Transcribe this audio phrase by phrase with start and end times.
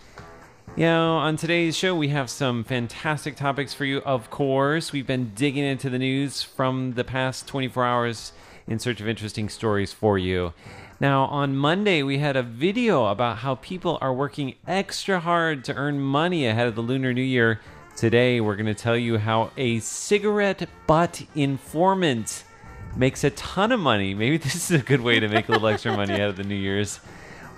[0.76, 4.92] You know, on today's show, we have some fantastic topics for you, of course.
[4.92, 8.32] We've been digging into the news from the past 24 hours
[8.66, 10.52] in search of interesting stories for you.
[11.04, 15.74] Now, on Monday, we had a video about how people are working extra hard to
[15.74, 17.60] earn money ahead of the Lunar New Year.
[17.94, 22.44] Today, we're going to tell you how a cigarette butt informant
[22.96, 24.14] makes a ton of money.
[24.24, 26.42] Maybe this is a good way to make a little extra money out of the
[26.42, 27.00] New Year's.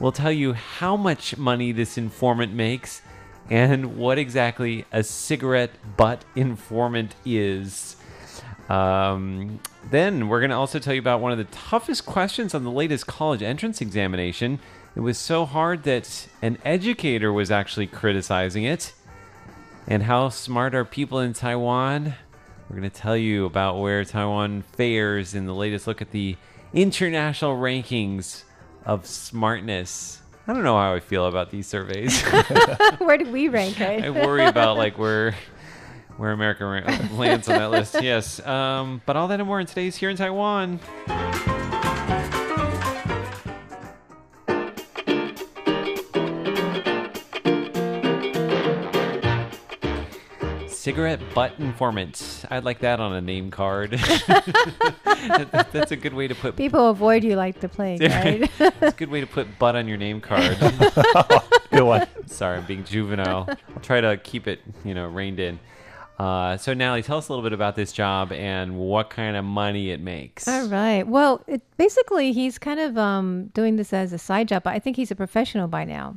[0.01, 3.01] We'll tell you how much money this informant makes
[3.49, 7.95] and what exactly a cigarette butt informant is.
[8.69, 12.65] Um, then we're going to also tell you about one of the toughest questions on
[12.65, 14.59] the latest college entrance examination.
[14.97, 18.93] It was so hard that an educator was actually criticizing it.
[19.87, 22.15] And how smart are people in Taiwan?
[22.69, 26.37] We're going to tell you about where Taiwan fares in the latest look at the
[26.73, 28.43] international rankings
[28.85, 30.21] of smartness.
[30.49, 32.23] I don't know how I feel about these surveys.
[32.99, 34.05] Where do we rank, right?
[34.05, 35.35] I worry about like where
[36.17, 36.65] where America
[37.13, 37.97] lands on that list.
[38.03, 40.81] Yes, um, but all that and more in today's here in Taiwan.
[50.69, 52.45] Cigarette butt informant.
[52.49, 53.91] I'd like that on a name card.
[53.93, 56.57] That- that- that's a good way to put.
[56.57, 58.49] People avoid you like the plague, right?
[58.61, 60.57] It's a good way to put butt on your name card.
[61.71, 62.07] Good one.
[62.27, 63.49] Sorry, I'm being juvenile.
[63.49, 65.59] I'll try to keep it, you know, reined in.
[66.19, 69.45] Uh, so, Natalie, tell us a little bit about this job and what kind of
[69.45, 70.49] money it makes.
[70.49, 71.07] All right.
[71.07, 74.79] Well, it, basically, he's kind of um, doing this as a side job, but I
[74.79, 76.17] think he's a professional by now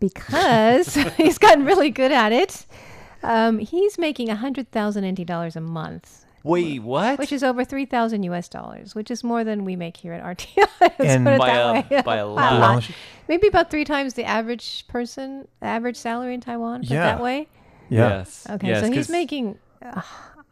[0.00, 2.66] because he's gotten really good at it.
[3.22, 7.18] Um, he's making a hundred thousand NT dollars a month, Wait, what?
[7.18, 10.22] which is over three thousand US dollars, which is more than we make here at
[10.22, 10.68] RTI.
[11.00, 12.88] And by a- by a lot.
[13.28, 16.80] Maybe about three times the average person, average salary in Taiwan.
[16.82, 17.04] Put Yeah.
[17.16, 17.48] that way.
[17.88, 18.08] Yeah.
[18.08, 18.46] Yes.
[18.48, 20.02] Okay, Yes, so he's 'cause making a,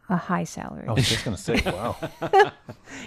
[0.09, 0.87] a high salary.
[0.87, 1.97] I was just gonna say, wow.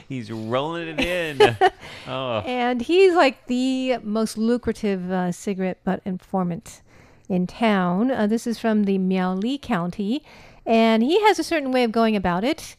[0.08, 1.56] He's rolling it in.
[2.08, 6.82] oh, And he's like the most lucrative uh, cigarette butt informant
[7.28, 8.10] in town.
[8.10, 10.22] Uh, this is from the Miaoli County.
[10.64, 12.76] And he has a certain way of going about it.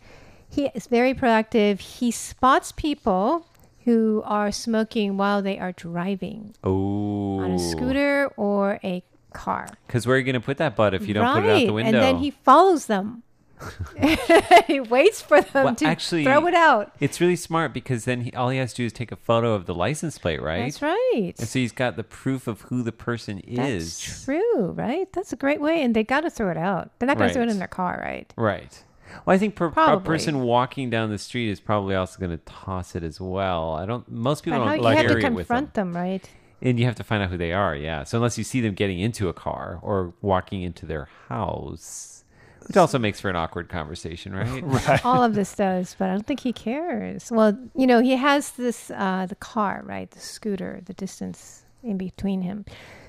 [0.49, 1.79] He is very proactive.
[1.79, 3.45] He spots people
[3.85, 7.39] who are smoking while they are driving oh.
[7.39, 9.03] on a scooter or a
[9.37, 9.67] car.
[9.85, 11.35] Because where are you going to put that butt if you don't right.
[11.35, 11.97] put it out the window?
[11.99, 13.23] And then he follows them.
[14.67, 16.93] he waits for them Well, to actually, throw it out.
[16.99, 19.53] It's really smart because then he, all he has to do is take a photo
[19.53, 20.63] of the license plate, right?
[20.63, 21.33] That's right.
[21.39, 23.99] And so he's got the proof of who the person That's is.
[23.99, 25.11] That's true, right?
[25.11, 26.91] That's a great way, and they got to throw it out.
[26.99, 28.31] They're not going to throw it in their car, right?
[28.37, 28.83] Right.
[29.25, 32.43] Well, I think per, a person walking down the street is probably also going to
[32.45, 33.73] toss it as well.
[33.73, 34.07] I don't.
[34.09, 36.29] Most people But how don't you like have to with them, confront them, right?
[36.61, 37.75] And you have to find out who they are.
[37.75, 38.03] Yeah.
[38.03, 42.23] So unless you see them getting into a car or walking into their house,
[42.67, 45.05] which also makes for an awkward conversation, right?
[45.05, 47.31] All of this does, but I don't think he cares.
[47.31, 50.09] Well, you know, he has this uh, the car, right?
[50.11, 52.65] The scooter, the distance in between him.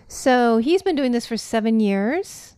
[0.07, 2.57] So he's been doing this for seven years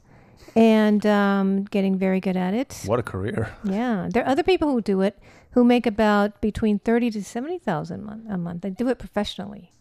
[0.54, 2.82] and um, getting very good at it.
[2.86, 3.54] What a career.
[3.64, 5.18] Yeah, there are other people who do it
[5.52, 8.62] who make about between thirty to seventy thousand a month.
[8.62, 9.72] They do it professionally,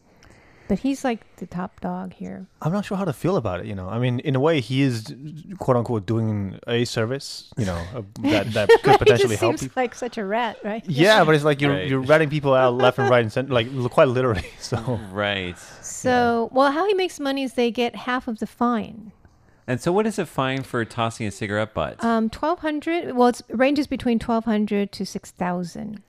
[0.69, 2.45] but he's like the top dog here.
[2.61, 3.65] I'm not sure how to feel about it.
[3.65, 5.13] You know, I mean, in a way, he is
[5.57, 7.51] quote unquote doing a service.
[7.57, 9.81] You know, uh, that that could he potentially just help seems people.
[9.83, 10.85] like such a rat, right?
[10.87, 11.89] Yeah, but it's like you're Right.
[11.89, 14.45] you're ratting people out left and right and center, like quite literally.
[14.59, 14.77] So
[15.11, 15.57] right.
[15.81, 19.11] So, well, how he makes money is they get half of the fine.
[19.67, 22.01] And so, what is a fine for tossing a cigarette butt?
[22.03, 23.15] Um, twelve hundred.
[23.15, 26.01] Well, it ranges between twelve hundred to six thousand.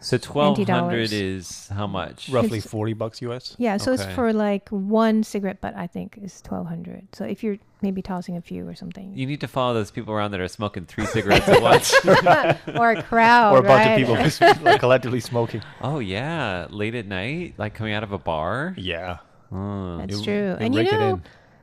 [0.00, 2.28] So twelve hundred is how much?
[2.28, 3.56] Roughly It's- 40 bucks US.
[3.58, 4.04] Yeah, so Okay.
[4.04, 5.74] it's for like one cigarette butt.
[5.76, 7.08] I think is twelve hundred.
[7.12, 10.12] So if you're maybe tossing a few or something, You need to follow those people
[10.14, 11.94] around that are smoking three cigarettes at once.
[12.76, 13.92] or a crowd, or a bunch right?
[13.92, 15.62] of people like, collectively smoking.
[15.80, 18.74] oh yeah, late at night, like coming out of a bar.
[18.76, 19.18] Yeah.
[19.52, 19.98] Oh.
[19.98, 20.34] That's true.
[20.34, 21.22] you And you rake it know, in.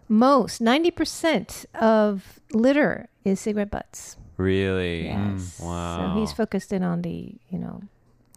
[0.10, 4.18] most ninety percent of litter is cigarette butts.
[4.38, 5.06] Really?
[5.06, 5.60] Yes.
[5.64, 6.14] Wow.
[6.16, 7.82] So he's focused in on the you know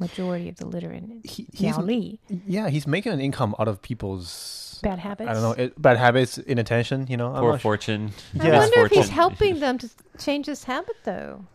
[0.00, 2.18] majority of the litter in He, he's, Miaoli.
[2.46, 5.30] yeah, he's making an income out of people's Bad habits.
[5.30, 7.06] I don't know it, bad habits, inattention.
[7.08, 7.60] You know, I'm Poor not sure.
[7.60, 8.10] fortune.
[8.38, 8.58] I Yeah.
[8.58, 9.88] wonder if he's helping them to
[10.18, 11.46] change this habit, though.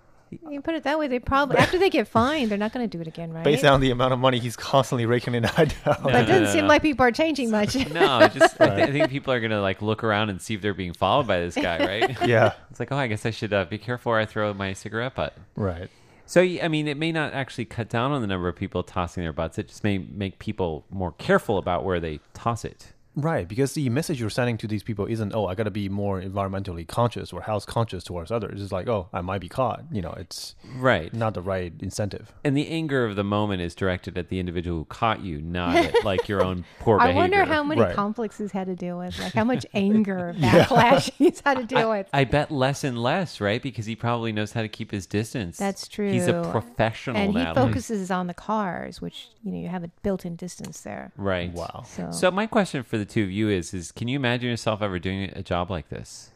[0.50, 2.98] You put it that way, they probably after they get fined, they're not going to
[2.98, 3.44] do it again, right?
[3.44, 5.86] Based on the amount of money he's constantly raking in, I doubt.
[5.86, 6.68] No, but it doesn't no, seem no.
[6.68, 7.76] like people are changing much.
[7.94, 10.62] No, just I, th- I think people are gonna like look around and see if
[10.62, 12.28] they're being followed by this guy, right?
[12.28, 14.72] yeah, It's like, oh, I guess I should uh, be careful where I throw my
[14.72, 15.36] cigarette butt.
[15.56, 15.90] right.
[16.32, 19.22] So, I mean, it may not actually cut down on the number of people tossing
[19.22, 19.58] their butts.
[19.58, 22.94] It just may make people more careful about where they toss it.
[23.16, 25.90] Right, because the message you're sending to these people isn't, oh, I got to be
[25.90, 28.62] more environmentally conscious or health conscious towards others.
[28.62, 29.84] It's like, oh, I might be caught.
[29.92, 31.14] You know, it's Right.
[31.14, 32.32] not the right incentive.
[32.46, 35.76] And the anger of the moment is directed at the individual who caught you, not
[35.86, 37.22] at like your own poor I behavior.
[37.22, 37.96] wonder how many Right.
[37.96, 41.90] conflicts he's had to deal with, like how much anger, backlash he's had to deal
[41.90, 42.08] with.
[42.14, 43.62] I bet less and less, right?
[43.62, 45.58] Because he probably knows how to keep his distance.
[45.58, 46.10] That's true.
[46.12, 49.90] He's a professional and he focuses on the cars, which you know you have a
[50.02, 51.12] built-in distance there.
[51.18, 51.52] Right.
[51.52, 51.84] Wow.
[51.86, 54.82] So, So my question for the two of you is: Is can you imagine yourself
[54.82, 56.30] ever doing a job like this?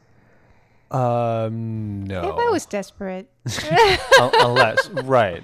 [0.92, 2.20] Um, no.
[2.30, 3.30] if I was desperate,
[4.20, 5.44] unless, right.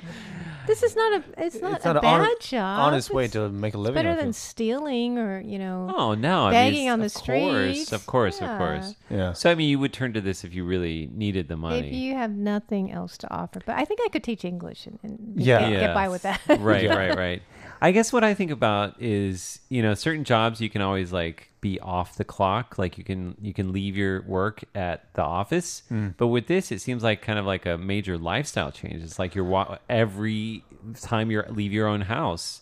[0.68, 2.80] this is not a it's not it's a bad an job.
[2.80, 3.96] honest way It's to make a living.
[3.96, 4.34] better than feel.
[4.34, 5.92] stealing or you know.
[5.98, 6.46] Oh no!
[6.46, 7.92] I Begging mean, on the of course, streets.
[7.92, 8.58] of course, of Yeah.
[8.60, 8.96] course.
[9.10, 9.34] Yeah.
[9.34, 11.88] So I mean, you would turn to this if you really needed the money.
[11.88, 15.00] If you have nothing else to offer, but I think I could teach English and,
[15.04, 15.62] and Yeah.
[15.62, 15.80] get, Yeah.
[15.88, 16.40] get by with that.
[16.60, 16.96] right, Yeah.
[16.96, 17.42] right, right.
[17.82, 21.50] I guess what I think about is, you know, certain jobs you can always like
[21.62, 25.82] be off the clock, like you can you can leave your work at the office.
[25.90, 26.10] Hmm.
[26.18, 29.04] But with this, it seems like kind of like a major lifestyle change.
[29.04, 30.64] It's like you're wa- every
[31.02, 32.62] time you leave your own house.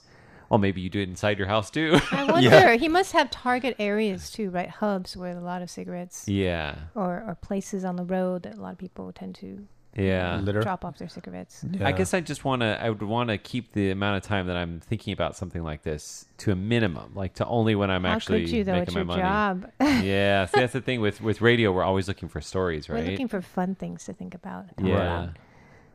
[0.50, 2.00] Well, maybe you do it inside your house too.
[2.12, 2.74] I wonder.
[2.74, 4.70] He must have target areas too, right?
[4.70, 8.62] Hubs where a lot of cigarettes, yeah, or or places on the road that a
[8.62, 10.40] lot of people tend to yeah.
[10.42, 10.62] Litter.
[10.62, 11.66] drop off their cigarettes.
[11.72, 11.88] Yeah.
[11.88, 12.82] I guess I just want to.
[12.82, 15.84] I would want to keep the amount of time that I'm thinking about something like
[15.84, 18.74] this to a minimum, like to only when I'm How actually could you though?
[18.74, 19.22] making It's my your money.
[19.22, 19.72] job.
[20.04, 21.72] yeah, see, that's the thing with with radio.
[21.72, 23.04] We're always looking for stories, right?
[23.04, 24.66] We're looking for fun things to think about.
[24.78, 25.24] and talk yeah.
[25.24, 25.36] about.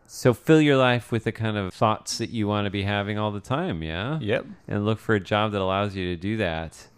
[0.06, 3.18] So fill your life with the kind of thoughts that you want to be having
[3.18, 3.82] all the time.
[3.82, 4.18] Yeah.
[4.20, 4.44] Yep.
[4.68, 6.88] And look for a job that allows you to do that.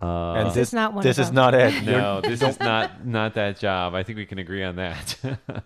[0.00, 1.34] Uh, and This this, is not one This of is them.
[1.34, 1.74] not it.
[1.82, 3.94] You're- no, this is not not that job.
[3.94, 5.16] I think we can agree on that.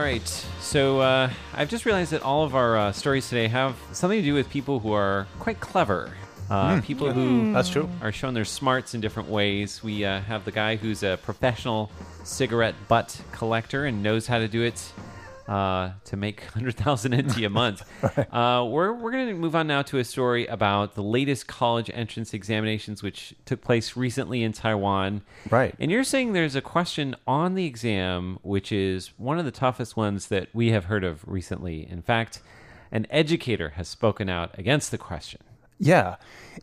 [0.00, 0.46] All right.
[0.60, 4.24] So uh, I've just realized that all of our uh, stories today have something to
[4.24, 6.16] do with people who are quite clever.
[6.48, 7.86] Uh, people who That's true.
[8.00, 9.84] are showing their smarts in different ways.
[9.84, 11.90] We uh, have the guy who's a professional
[12.24, 14.90] cigarette butt collector and knows how to do it
[15.50, 17.82] uh, to make 100,000 NT a month.
[18.32, 21.90] uh, we're we're going to move on now to a story about the latest college
[21.92, 25.22] entrance examinations, which took place recently in Taiwan.
[25.50, 25.74] Right.
[25.80, 29.96] And you're saying there's a question on the exam, which is one of the toughest
[29.96, 31.86] ones that we have heard of recently.
[31.90, 32.40] In fact,
[32.92, 35.40] an educator has spoken out against the question.
[35.82, 36.16] Yeah,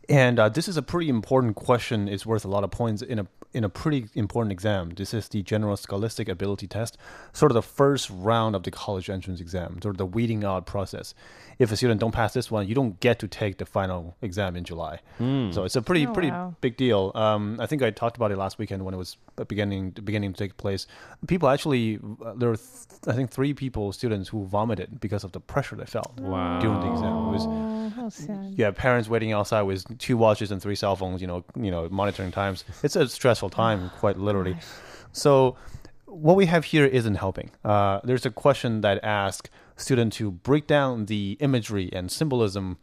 [0.08, 2.08] and uh, this is a pretty important question.
[2.08, 4.90] It's worth a lot of points in a in a pretty important exam.
[4.90, 6.98] This is the General Scholastic Ability Test,
[7.32, 10.66] sort of the first round of the college entrance exam, sort of the weeding out
[10.66, 11.14] process.
[11.58, 14.54] If a student don't pass this one, you don't get to take the final exam
[14.54, 15.00] in July.
[15.18, 16.54] So it's a pretty Oh, pretty wow.
[16.60, 17.10] big deal.
[17.16, 19.16] Um, I think I talked about it last weekend when it was
[19.48, 20.86] beginning beginning to take place.
[21.26, 22.68] People actually uh, there were th-
[23.08, 26.60] I think three people students who vomited because of the pressure they felt Wow.
[26.60, 27.12] during the exam.
[27.28, 28.54] It was Oh, how sad.
[28.56, 31.88] yeah, parents waiting outside with two watches and three cell phones, you know, you know,
[31.90, 32.64] monitoring times.
[32.84, 34.56] It's a stressful time, quite literally.
[35.12, 35.56] So,
[36.06, 37.50] what we have here isn't helping.
[37.64, 42.78] Uh, there's a question that asks students to break down the imagery and symbolism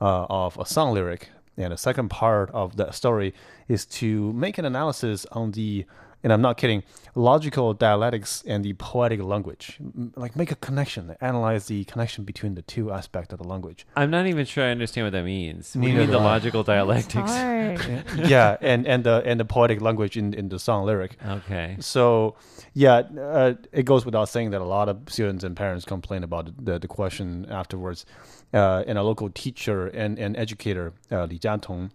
[0.00, 3.32] uh, of a song lyric, and the second part of the story
[3.68, 5.86] is to make an analysis on the
[6.22, 6.82] and I'm not kidding,
[7.14, 9.78] logical dialectics and the poetic language.
[10.16, 13.86] Like make a connection, analyze the connection between the two aspects of the language.
[13.96, 15.74] I'm not even sure I understand what that means.
[15.74, 17.30] What do you mean the logical dialectics?
[18.16, 21.16] yeah, and and the and the poetic language in in the song lyric.
[21.26, 21.76] Okay.
[21.80, 22.36] So
[22.74, 26.64] yeah, uh, it goes without saying that a lot of students and parents complain about
[26.64, 28.04] the the question afterwards.
[28.52, 31.92] Uh, and a local teacher and, and educator, uh, Li Jiatong,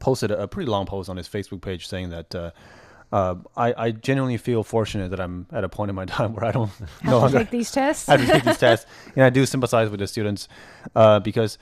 [0.00, 2.34] posted a, a pretty long post on his Facebook page saying that
[3.12, 6.44] uh, I, I genuinely feel fortunate that I'm at a point in my time where
[6.46, 8.06] I don't no Have to longer take these tests.
[8.06, 10.48] have to take these tests, and I do sympathize with the students
[10.94, 11.58] uh, because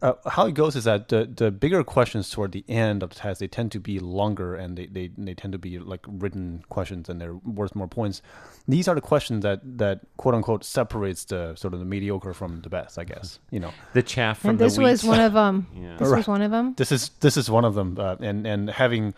[0.00, 3.14] uh, how it goes is that the the bigger questions toward the end of the
[3.16, 6.64] test they tend to be longer and they, they, they tend to be like written
[6.70, 8.20] questions and they're worth more points.
[8.66, 12.62] These are the questions that that quote unquote separates the sort of the mediocre from
[12.62, 13.38] the best, I guess.
[13.52, 15.66] You know, The chaff from and the this was one of them.
[15.76, 15.96] Yeah.
[15.98, 16.18] This Right.
[16.18, 16.74] was one of them.
[16.76, 19.14] this is this is one of them, uh, and and having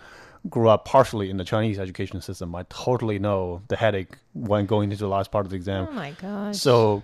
[0.48, 4.90] grew up partially in the Chinese education system, I totally know the headache when going
[4.90, 5.88] into the last part of the exam.
[5.90, 6.58] Oh my gosh.
[6.58, 7.02] So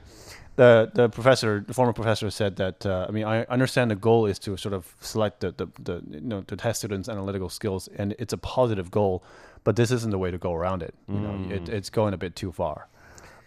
[0.56, 4.26] the the professor, the former professor, said that uh, I mean I understand the goal
[4.26, 7.88] is to sort of select the, the, the you know to test students' analytical skills,
[7.96, 9.24] and it's a positive goal,
[9.64, 10.94] but this isn't the way to go around it.
[11.08, 12.88] You know, it, it's going a bit too far.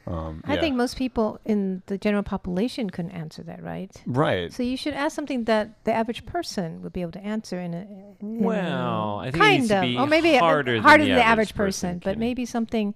[0.05, 0.60] Um, I yeah.
[0.60, 3.91] think most people in the general population couldn't answer that, right?
[4.05, 4.51] right.
[4.51, 7.74] So you should ask something that the average person would be able to answer in
[7.74, 7.88] a
[8.19, 11.03] in Well, I think it kind needs to of, be or maybe harder than harder
[11.05, 12.95] the than the average average person, person but maybe something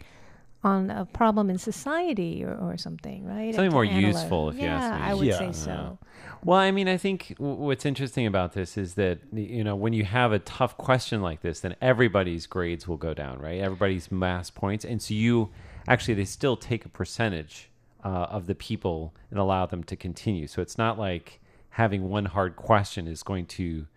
[0.64, 3.54] on a problem in society or, or something, right?
[3.56, 4.04] Something more analyze.
[4.04, 5.02] useful, if you ask me.
[5.02, 5.38] I would Yeah.
[5.38, 6.00] say so.
[6.44, 9.94] Well, I mean, I think w- what's interesting about this is that you know when
[9.94, 13.62] you have a tough question like this, then everybody's grades will go down, right?
[13.62, 15.50] Everybody's mass points, and so you
[15.88, 17.70] actually they still take a percentage
[18.04, 20.48] uh, of the people and allow them to continue.
[20.48, 21.40] So it's not like
[21.72, 23.88] having one hard question is going to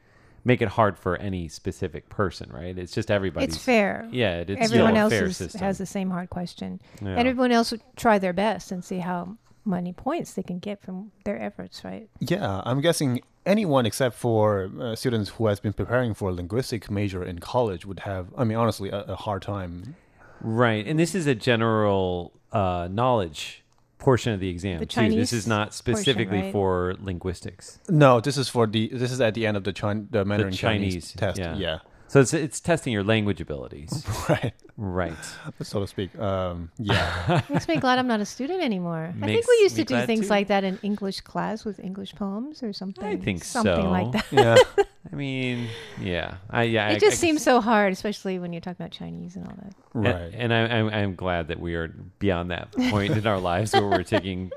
[0.45, 2.77] make it hard for any specific person, right?
[2.79, 3.45] It's just everybody.
[3.45, 4.09] It's fair.
[4.11, 7.09] Yeah, it- it's Everyone still a else fair is, has the same hard question, Yeah.
[7.19, 10.81] and everyone else would try their best and see how many points they can get
[10.81, 12.09] from their efforts, right?
[12.21, 16.91] Yeah, I'm guessing anyone except for uh, students who has been preparing for a linguistic
[16.91, 19.95] major in college would have, I mean, honestly, a, a hard time.
[20.41, 20.87] Right.
[20.87, 23.63] And this is a general uh, knowledge
[23.99, 24.81] portion of the exam.
[24.81, 25.01] The too.
[25.01, 26.53] This Chinese is not specifically right?
[26.53, 27.79] for linguistics.
[27.89, 28.89] No, this is for the.
[28.89, 31.39] This is at the end of the Chin, the Mandarin Chinese, test.
[31.39, 31.55] yeah.
[31.57, 31.79] Yeah,
[32.11, 34.05] So it's it's testing your language abilities.
[34.29, 35.15] right, right.
[35.63, 36.19] so to speak.
[36.19, 39.15] Um, yeah, Makes me glad I'm not a student anymore.
[39.23, 40.27] I think we used to do things too.
[40.31, 43.05] like that in English class with English poems or something.
[43.05, 43.91] I think something so.
[43.91, 44.27] like that.
[44.33, 44.57] yeah.
[45.13, 45.69] I mean,
[46.01, 46.35] yeah.
[46.51, 46.87] I yeah.
[46.89, 49.47] I- It just I seems guess- so hard, especially when you're talking about Chinese and
[49.47, 49.75] all that.
[49.95, 50.33] Right.
[50.35, 53.73] And, and I, I'm I'm glad that we are beyond that point in our lives
[53.73, 54.51] where we're taking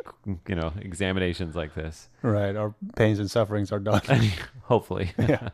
[0.48, 2.10] you know examinations like this.
[2.24, 2.56] right.
[2.56, 4.02] Our pains and sufferings are done.
[4.64, 5.12] Hopefully.
[5.20, 5.50] yeah.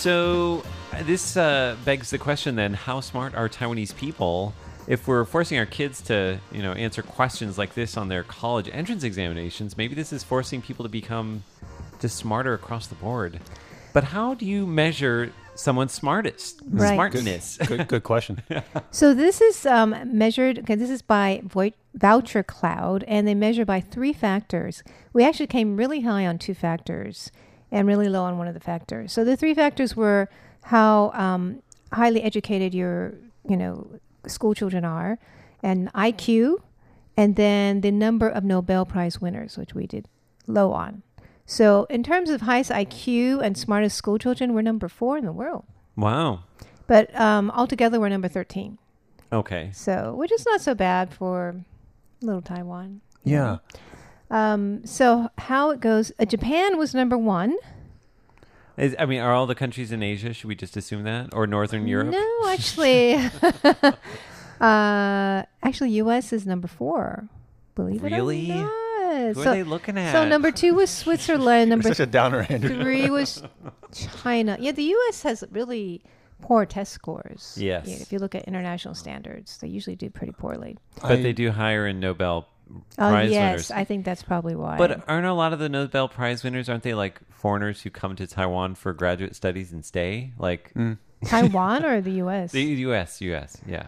[0.00, 0.62] So
[0.94, 4.54] uh, this uh, begs the question then: How smart are Taiwanese people?
[4.86, 8.70] If we're forcing our kids to, you know, answer questions like this on their college
[8.72, 11.44] entrance examinations, maybe this is forcing people to become
[12.00, 13.40] just smarter across the board.
[13.92, 16.94] But how do you measure someone's smartest Right.
[16.94, 17.58] smartness?
[17.58, 18.42] Good, good question.
[18.90, 20.60] So this is um, measured.
[20.60, 24.82] Okay, this is by Voight Voucher Cloud, and they measure by three factors.
[25.12, 27.30] We actually came really high on two factors,
[27.70, 29.12] and really low on one of the factors.
[29.12, 30.28] So the three factors were
[30.64, 31.62] how um,
[31.92, 33.14] highly educated your,
[33.48, 33.86] you know,
[34.26, 35.18] school children are,
[35.62, 36.56] and IQ,
[37.16, 40.06] and then the number of Nobel Prize winners, which we did
[40.46, 41.02] low on.
[41.46, 45.32] So in terms of highest IQ and smartest school children, we're number four in the
[45.32, 45.64] world.
[45.96, 46.44] wow.
[46.86, 48.76] But um, altogether, we're number 13.
[49.32, 49.70] Okay.
[49.72, 51.54] So, which is not so bad for
[52.20, 53.00] little Taiwan.
[53.22, 53.58] Yeah.
[54.30, 56.12] Um, so how it goes?
[56.18, 57.56] Uh, Japan was number one.
[58.76, 60.32] Is, I mean, are all the countries in Asia?
[60.32, 62.08] Should we just assume that, or Northern Europe?
[62.08, 63.14] No, actually,
[64.60, 66.32] uh, actually, U.S.
[66.32, 67.28] is number four.
[67.74, 68.50] Believe Really?
[68.50, 68.70] it or not.
[69.34, 70.12] Who so, are they looking at?
[70.12, 71.70] so number two was Switzerland.
[71.70, 72.80] Number Such a downer, Andrew.
[72.82, 73.42] three was
[74.22, 74.56] China.
[74.60, 75.22] Yeah, the U.S.
[75.22, 76.00] has really
[76.40, 77.56] poor test scores.
[77.60, 77.86] Yes.
[77.86, 80.78] Yeah, if you look at international standards, they usually do pretty poorly.
[81.02, 83.70] but I- they do higher in Nobel Oh, Prize yes, winners.
[83.70, 84.76] I think that's probably why.
[84.78, 88.16] But aren't a lot of the Nobel Prize winners aren't they like foreigners who come
[88.16, 90.32] to Taiwan for graduate studies and stay?
[90.38, 90.98] Like Mm.
[91.24, 92.52] Taiwan or the U.S.
[92.52, 93.20] the U.S.
[93.20, 93.60] U.S.
[93.66, 93.86] Yeah.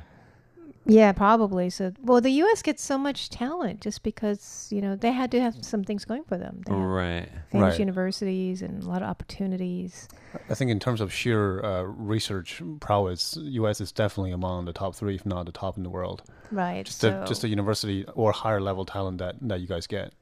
[0.85, 1.71] Yeah, probably.
[1.71, 2.61] So, well, the U.S.
[2.62, 6.25] gets so much talent just because you know they had to have some things going
[6.25, 6.62] for them.
[6.67, 7.29] They Right.
[7.51, 7.79] famous Right.
[7.79, 10.09] universities and a lot of opportunities.
[10.51, 13.81] I think in terms of sheer uh, research prowess, U.S.
[13.81, 16.23] is definitely among the top three, if not the top in the world.
[16.51, 16.85] Right.
[16.85, 20.12] Just so, a just a university or higher level talent that, that you guys get.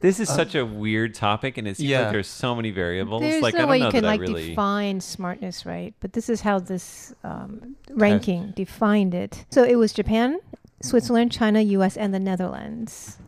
[0.00, 2.02] This is such a weird topic, and it seems yeah.
[2.02, 3.22] like there's so many variables.
[3.22, 4.50] there's like I no don't way know you can like really.
[4.50, 5.94] define smartness, right?
[6.00, 9.46] But this is how this um, ranking defined it.
[9.50, 10.38] So it was Japan,
[10.82, 13.18] Switzerland, China, U.S., and the Netherlands.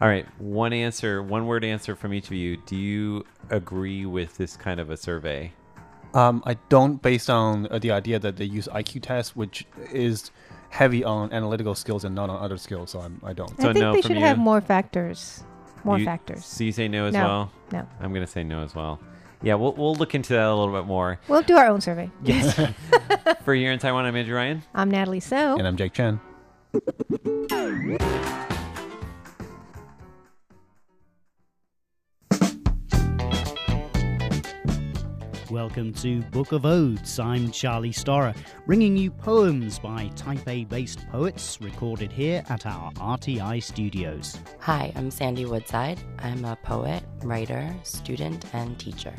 [0.00, 2.56] All right, one answer, one word answer from each of you.
[2.66, 5.52] Do you agree with this kind of a survey?
[6.14, 10.30] Um, I don't, based on uh, the idea that they use IQ tests, which is
[10.70, 12.90] heavy on analytical skills and not on other skills.
[12.90, 13.60] So I'm, I don't.
[13.60, 15.42] So I think no they from should have more factors.
[15.84, 16.44] More You- factors.
[16.44, 17.22] So you say no as No.
[17.24, 17.52] well.
[17.72, 17.86] No.
[18.00, 18.98] I'm going to say no as well.
[19.42, 21.20] Yeah, we'll, we'll look into that a little bit more.
[21.28, 22.10] We'll do our own survey.
[22.24, 22.54] Yes.
[23.44, 24.62] For here in Taiwan, I'm Andrew Ryan.
[24.74, 25.56] I'm Natalie So.
[25.56, 26.20] And I'm Jake Chen.
[35.50, 37.18] Welcome to Book of Odes.
[37.18, 38.36] I'm Charlie Storrar,
[38.66, 44.38] bringing you poems by Taipei based poets recorded here at our RTI studios.
[44.60, 46.00] Hi, I'm Sandy Woodside.
[46.18, 49.14] I'm a poet, writer, student, and teacher.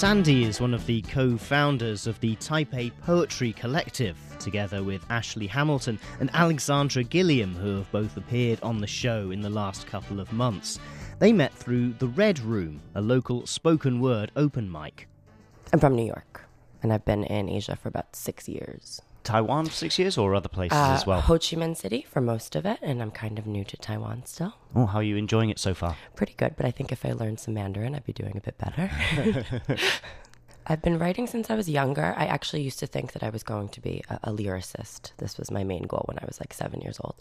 [0.00, 5.46] Sandy is one of the co founders of the Taipei Poetry Collective, together with Ashley
[5.46, 10.18] Hamilton and Alexandra Gilliam, who have both appeared on the show in the last couple
[10.18, 10.78] of months.
[11.18, 15.06] They met through The Red Room, a local spoken word open mic.
[15.70, 16.48] I'm from New York,
[16.82, 19.02] and I've been in Asia for about six years.
[19.24, 21.20] Taiwan for six years or other places Uh, as well?
[21.22, 24.24] Ho Chi Minh City for most of it, and I'm kind of new to Taiwan
[24.26, 24.54] still.
[24.74, 25.96] Oh, how are you enjoying it so far?
[26.16, 28.56] Pretty good, but I think if I learned some Mandarin, I'd be doing a bit
[28.58, 28.90] better.
[30.66, 32.14] I've been writing since I was younger.
[32.16, 35.12] I actually used to think that I was going to be a, a lyricist.
[35.16, 37.16] This was my main goal when I was like seven years old.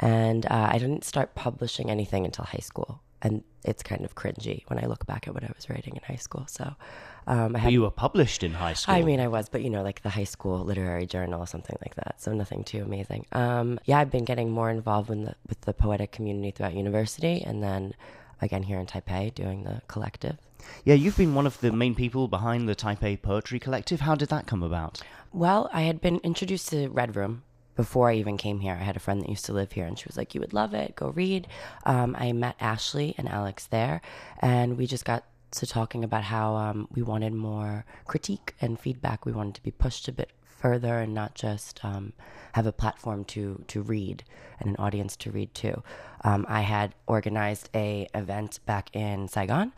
[0.00, 3.00] And uh, I didn't start publishing anything until high school.
[3.24, 6.02] And it's kind of cringy when I look back at what I was writing in
[6.02, 6.44] high school.
[6.46, 6.74] So
[7.26, 8.94] um, I had You were published in high school.
[8.94, 11.76] I mean, I was, but you know, like the high school literary journal or something
[11.80, 12.20] like that.
[12.20, 13.24] So nothing too amazing.
[13.32, 17.42] Um, yeah, I've been getting more involved in the, with the poetic community throughout university,
[17.42, 17.94] and then
[18.42, 20.36] again here in Taipei doing the collective.
[20.84, 24.00] yeah, you've been one of the main people behind the Taipei Poetry Collective.
[24.00, 25.00] How did that come about?
[25.32, 27.42] Well, I had been introduced to Red Room
[27.76, 28.72] before I even came here.
[28.72, 30.52] I had a friend that used to live here, and she was like, "You would
[30.52, 30.96] love it.
[30.96, 31.46] Go read."
[31.84, 34.00] Um, I met Ashley and Alex there,
[34.40, 39.24] and we just got to talking about how um, we wanted more critique and feedback.
[39.24, 42.12] We wanted to be pushed a bit further and not just um,
[42.52, 44.24] have a platform to to read
[44.58, 45.82] and an audience to read to.
[46.22, 49.72] Um, I had organized a event back in Saigon.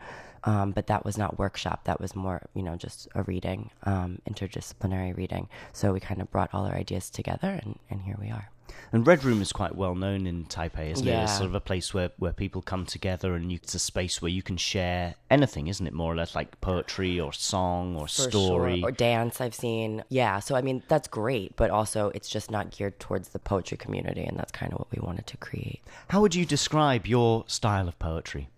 [0.47, 1.85] Um, but that was not workshop.
[1.85, 5.49] That was more, you know, just a reading, um, interdisciplinary reading.
[5.73, 8.49] So we kind of brought all our ideas together, and, and here we are.
[8.93, 11.23] And Red Room is quite well known in Taipei, isn't it?
[11.23, 14.23] It's sort of a place where, where people come together and you, it's a space
[14.23, 15.93] where you can share anything, isn't it?
[15.93, 18.80] More or less like poetry or song or For story.
[18.80, 18.89] sure.
[18.89, 19.41] or dance.
[19.41, 20.39] I've seen, yeah.
[20.41, 24.25] So I mean, that's great, but also it's just not geared towards the poetry community,
[24.25, 25.80] and that's kind of what we wanted to create.
[26.09, 28.49] How would you describe your style of poetry?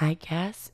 [0.00, 0.72] I guess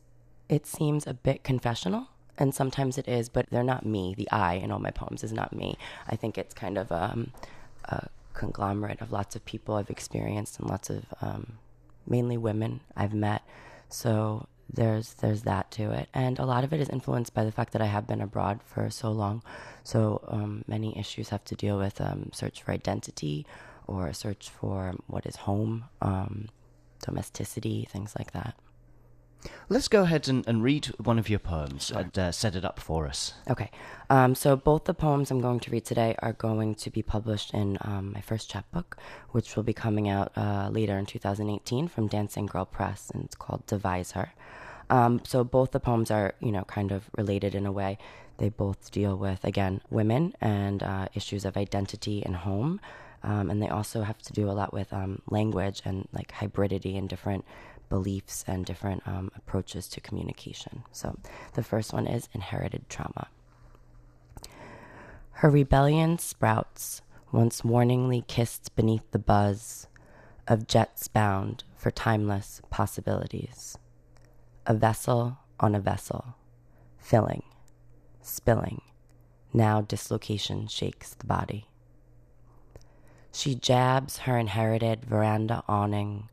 [0.50, 4.14] it seems a bit confessional, and sometimes it is, but they're not me.
[4.16, 5.78] The I in all my poems is not me.
[6.08, 7.32] I think it's kind of um,
[7.84, 11.58] a conglomerate of lots of people I've experienced and lots of um,
[12.06, 13.42] mainly women I've met.
[13.88, 17.52] So there's there's that to it, and a lot of it is influenced by the
[17.52, 19.42] fact that I have been abroad for so long.
[19.84, 23.46] So um, many issues have to deal with um, search for identity
[23.86, 26.48] or search for what is home, um,
[27.04, 28.54] domesticity, things like that.
[29.68, 32.80] Let's go ahead and, and read one of your poems and uh, set it up
[32.80, 33.34] for us.
[33.48, 33.70] Okay.
[34.08, 37.54] Um, so both the poems I'm going to read today are going to be published
[37.54, 38.96] in um, my first chapbook,
[39.30, 43.36] which will be coming out uh, later in 2018 from Dancing Girl Press, and it's
[43.36, 44.32] called Devise Her.
[44.90, 47.96] Um, so both the poems are, you know, kind of related in a way.
[48.38, 52.80] They both deal with, again, women and uh, issues of identity and home.
[53.22, 56.96] Um, and they also have to do a lot with um, language and like hybridity
[56.96, 57.44] and different
[57.90, 60.84] beliefs and different um, approaches to communication.
[60.92, 61.18] So
[61.52, 63.28] the first one is inherited trauma.
[65.32, 69.86] Her rebellion sprouts, once warningly kissed beneath the buzz
[70.48, 73.78] of jets bound for timeless possibilities.
[74.66, 76.34] A vessel on a vessel,
[76.98, 77.42] filling,
[78.22, 78.82] spilling.
[79.52, 81.66] Now dislocation shakes the body.
[83.32, 86.28] She jabs her inherited veranda awning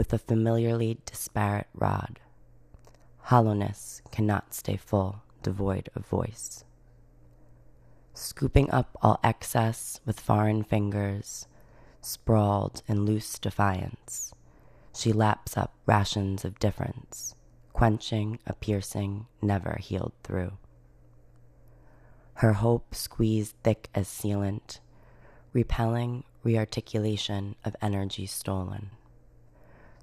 [0.00, 2.20] with a familiarly disparate rod.
[3.18, 6.64] Hollowness cannot stay full, devoid of voice.
[8.14, 11.46] Scooping up all excess with foreign fingers,
[12.00, 14.32] sprawled in loose defiance,
[14.96, 17.34] she laps up rations of difference,
[17.74, 20.52] quenching a piercing never healed through.
[22.36, 24.80] Her hope squeezed thick as sealant,
[25.52, 28.92] repelling rearticulation of energy stolen.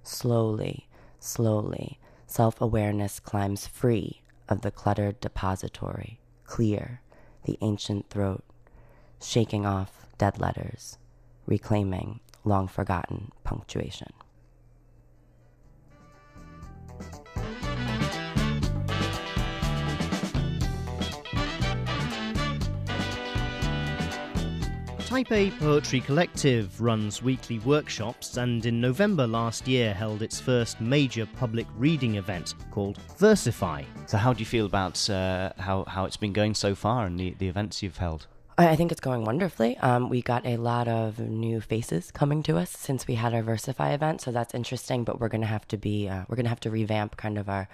[0.08, 0.88] Slowly,
[1.20, 7.02] slowly, self awareness climbs free of the cluttered depository, clear
[7.44, 8.46] the ancient throat,
[9.22, 10.98] shaking off dead letters,
[11.46, 14.14] reclaiming long forgotten punctuation.
[25.08, 31.26] Taipei Poetry Collective runs weekly workshops and in November last year held its first major
[31.26, 33.86] public reading event called Versify.
[34.06, 37.18] So, how do you feel about uh, how, how it's been going so far and
[37.18, 38.28] the, the events you've held?
[38.58, 39.78] I I think it's going wonderfully.
[39.78, 43.44] Um, we got a lot of new faces coming to us since we had our
[43.44, 45.06] Versify event, so that's interesting.
[45.06, 47.70] But we're gonna have to be uh, we're gonna have to revamp kind of our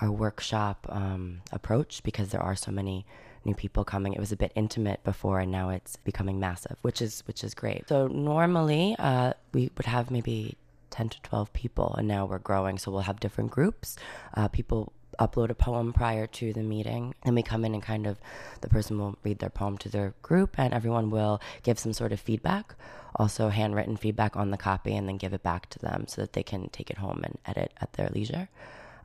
[0.00, 3.06] our workshop um, approach because there are so many
[3.44, 4.12] new people coming.
[4.12, 7.54] It was a bit intimate before, and now it's becoming massive, which is which is
[7.54, 7.88] great.
[7.88, 10.56] So normally uh, we would have maybe
[10.90, 13.96] ten to twelve people, and now we're growing, so we'll have different groups.
[14.34, 18.06] Uh, people upload a poem prior to the meeting and we come in and kind
[18.06, 18.18] of
[18.60, 22.12] the person will read their poem to their group and everyone will give some sort
[22.12, 22.74] of feedback
[23.16, 26.32] also handwritten feedback on the copy and then give it back to them so that
[26.32, 28.48] they can take it home and edit at their leisure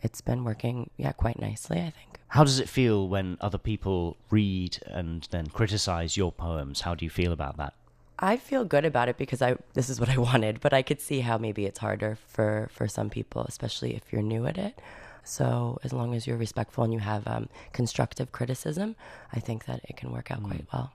[0.01, 4.17] it's been working yeah quite nicely i think How does it feel when other people
[4.29, 6.81] read and then criticize your poems?
[6.81, 7.73] How do you feel about that?
[8.19, 10.99] I feel good about it because I this is what I wanted, but I could
[10.99, 14.79] see how maybe it's harder for for some people, especially if you're new at it.
[15.23, 18.95] So as long as you're respectful and you have um, constructive criticism,
[19.33, 20.93] I think that it can work out quite well.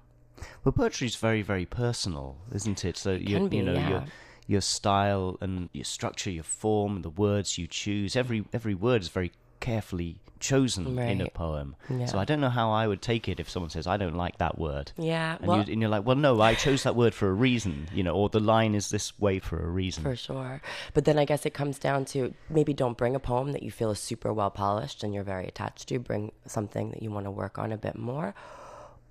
[0.64, 2.96] Well, poetry is very, very personal, isn't it?
[2.96, 3.88] So you, be, you know yeah.
[3.90, 4.04] your
[4.52, 8.14] your style and your structure, your form, the words you choose.
[8.14, 11.76] Every every word is very carefully chosen in a poem.
[11.88, 12.06] Yeah.
[12.06, 14.38] So I don't know how I would take it if someone says I don't like
[14.38, 14.90] that word.
[14.98, 17.32] Yeah, And, well, you, and you're like, well, no, I chose that word for a
[17.32, 20.02] reason, you know, or the line is this way for a reason.
[20.02, 20.60] For sure.
[20.94, 23.70] But then I guess it comes down to maybe don't bring a poem that you
[23.70, 26.00] feel is super well polished and you're very attached to.
[26.00, 28.34] Bring something that you want to work on a bit more.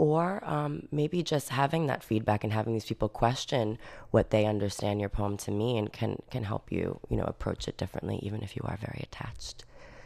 [0.02, 3.78] Or um, maybe just having that feedback and having these people question
[4.10, 7.78] what they understand your poem to mean can, can help you, you know, approach it
[7.78, 9.64] differently, even if you are very attached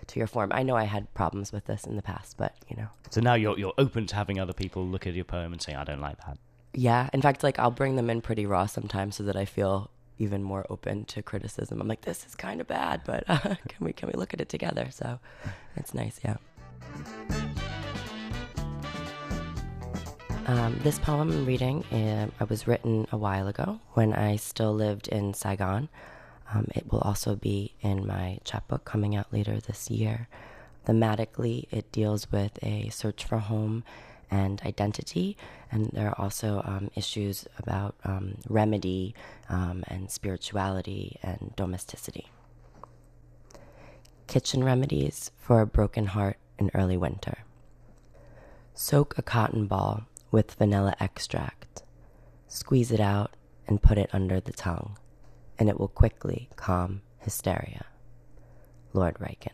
[0.08, 0.51] to your form.
[0.53, 3.36] I know I had problems with this in the past, but, you know, So now
[3.36, 6.01] you're you're open to having other people look at your poem and say, I don't
[6.01, 6.38] like that.
[6.73, 9.89] Yeah, in fact, like I'll bring them in pretty raw sometimes so that I feel
[10.19, 11.79] even more open to criticism.
[11.79, 13.38] I'm like, this is kind of bad, but uh,
[13.69, 14.89] can we can we look at it together?
[14.91, 15.19] So
[15.77, 16.36] it's nice, yeah.
[20.47, 24.75] Um, this poem I'm reading uh, I was written a while ago when I still
[24.75, 25.89] lived in Saigon.
[26.53, 30.27] Um, it will also be in my chapbook coming out later this year.
[30.86, 33.84] Thematically, it deals with a search for home
[34.29, 35.36] and identity,
[35.71, 39.15] and there are also um, issues about um, remedy
[39.49, 42.27] um, and spirituality and domesticity.
[44.27, 47.39] Kitchen remedies for a broken heart in early winter.
[48.75, 51.84] Soak a cotton ball with vanilla extract.
[52.48, 53.36] Squeeze it out
[53.68, 54.98] and put it under the tongue,
[55.58, 57.86] and it will quickly calm hysteria.
[58.94, 59.52] Lord Riken.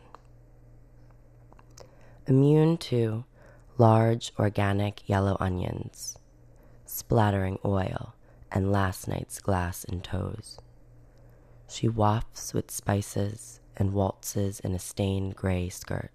[2.26, 3.24] Immune to
[3.78, 6.16] large organic yellow onions,
[6.84, 8.14] splattering oil,
[8.50, 10.58] and last night's glass and toes.
[11.68, 16.10] She wafts with spices and waltzes in a stained gray skirt,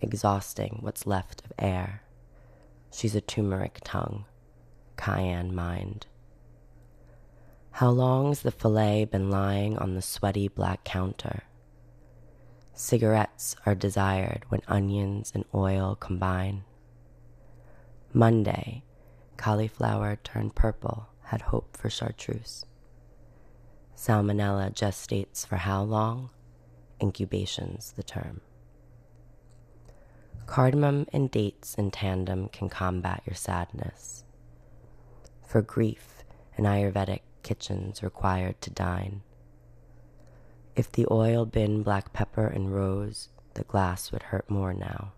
[0.00, 2.02] exhausting what's left of air.
[2.92, 4.24] She's a turmeric tongue,
[4.96, 6.06] cayenne mind.
[7.72, 11.44] How long's the fillet been lying on the sweaty black counter?
[12.74, 16.64] Cigarettes are desired when onions and oil combine.
[18.12, 18.82] Monday,
[19.36, 22.64] cauliflower turned purple, had hope for chartreuse.
[23.96, 26.30] Salmonella gestates for how long?
[26.98, 28.40] Incubation's the term.
[30.50, 34.24] Cardamom and dates in tandem can combat your sadness.
[35.46, 36.24] For grief,
[36.56, 39.22] an Ayurvedic kitchen's required to dine.
[40.74, 45.12] If the oil bin black pepper and rose, the glass would hurt more now.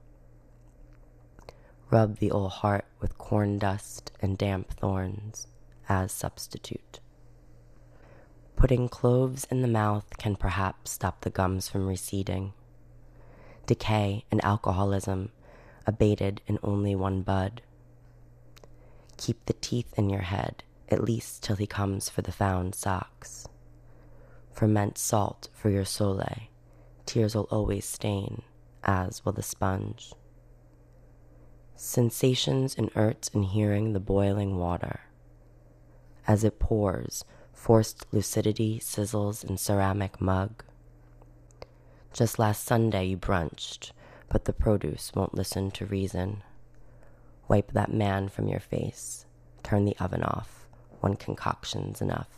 [1.90, 5.46] Rub the old heart with corn dust and damp thorns
[5.88, 7.00] as substitute.
[8.54, 12.52] Putting cloves in the mouth can perhaps stop the gums from receding.
[13.72, 15.30] Decay and alcoholism
[15.86, 17.62] abated in only one bud.
[19.16, 23.48] Keep the teeth in your head, at least till he comes for the found socks.
[24.52, 26.22] Ferment salt for your sole.
[27.06, 28.42] Tears will always stain,
[28.84, 30.12] as will the sponge.
[31.74, 35.00] Sensations inert in hearing the boiling water.
[36.26, 40.62] As it pours, forced lucidity sizzles in ceramic mug.
[42.12, 43.92] Just last Sunday you brunched,
[44.28, 46.42] but the produce won't listen to reason.
[47.48, 49.24] Wipe that man from your face.
[49.62, 50.68] Turn the oven off.
[51.00, 52.28] One concoction's enough.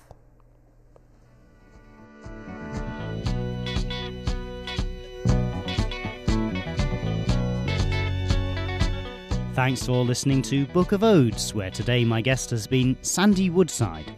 [9.55, 14.13] Thanks for listening to Book of Odes, where today my guest has been Sandy Woodside.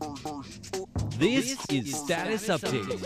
[0.00, 3.04] This is Status Update.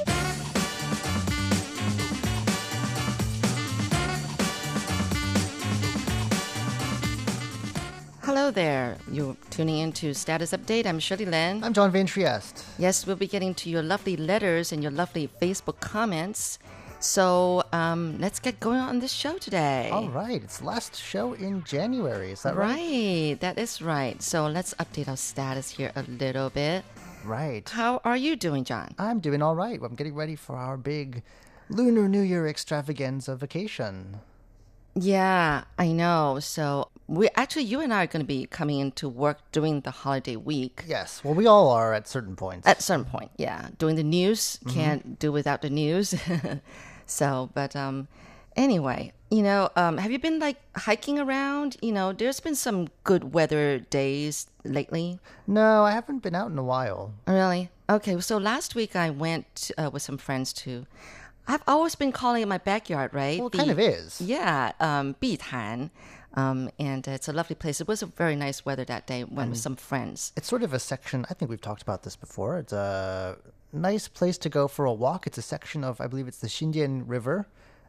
[8.22, 8.96] Hello there.
[9.10, 10.86] You're tuning in to Status Update.
[10.86, 11.64] I'm Shirley Lin.
[11.64, 12.64] I'm John Van Trieste.
[12.78, 16.60] Yes, we'll be getting to your lovely letters and your lovely Facebook comments.
[17.04, 19.90] So um, let's get going on this show today.
[19.92, 22.32] All right, it's the last show in January.
[22.32, 22.78] Is that right?
[22.78, 24.20] Right, that is right.
[24.22, 26.82] So let's update our status here a little bit.
[27.22, 27.68] Right.
[27.68, 28.94] How are you doing, John?
[28.98, 29.78] I'm doing all right.
[29.82, 31.22] I'm getting ready for our big
[31.68, 34.20] Lunar New Year extravaganza vacation.
[34.94, 36.38] Yeah, I know.
[36.40, 39.90] So we actually, you and I are going to be coming into work during the
[39.90, 40.84] holiday week.
[40.86, 42.66] Yes, well, we all are at certain points.
[42.66, 43.68] At certain point, yeah.
[43.76, 46.14] Doing the news, can't do without the news.
[47.06, 48.08] so, but um,
[48.56, 51.76] anyway, you know, um, have you been like hiking around?
[51.82, 55.18] You know, there's been some good weather days lately.
[55.46, 57.12] no, I haven't been out in a while.
[57.26, 57.70] Really?
[57.90, 58.18] Okay.
[58.20, 60.86] So last week I went uh, with some friends to.
[61.46, 63.38] I've always been calling it my backyard, right?
[63.38, 64.20] Well, it kind of is.
[64.20, 65.90] Yeah, um, Bitan.
[66.36, 67.80] Um, and it's a lovely place.
[67.80, 69.22] It was a very nice weather that day.
[69.24, 70.32] Went with some friends.
[70.36, 71.24] It's sort of a section.
[71.30, 72.58] I think we've talked about this before.
[72.58, 73.36] It's a
[73.74, 75.26] nice place to go for a walk.
[75.26, 77.46] It's a section of, I believe it's the Xindian River,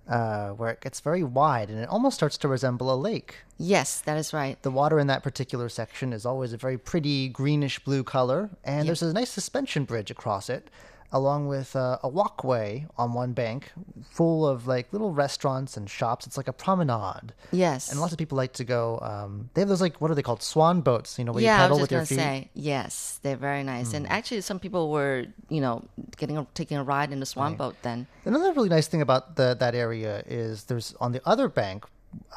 [0.08, 3.38] uh, where it gets very wide and it almost starts to resemble a lake.
[3.58, 4.62] Yes, that is right.
[4.62, 8.88] The water in that particular section is always a very pretty greenish blue color, and
[8.88, 10.70] there's a nice suspension bridge across it,
[11.16, 13.72] along with uh, a walkway on one bank
[14.04, 16.28] full of like little restaurants and shops.
[16.28, 17.32] It's like a promenade.
[17.54, 17.90] Yes.
[17.90, 19.00] And lots of people like to go.
[19.02, 20.44] Um, they have those like what are they called?
[20.44, 21.18] Swan boats.
[21.18, 22.40] You know, where yeah, you I pedal was with just your gonna feet.
[22.40, 22.44] Hmm.
[22.44, 23.94] say yes, they're very nice.
[23.94, 25.86] And actually, some people were, you know,
[26.18, 27.78] getting a, taking a ride in the swan boat.
[27.82, 31.86] Then Another really nice thing about the that area is there's on the other bank,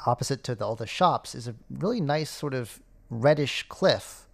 [0.06, 4.27] opposite to the, all the shops, is a really nice sort of reddish cliff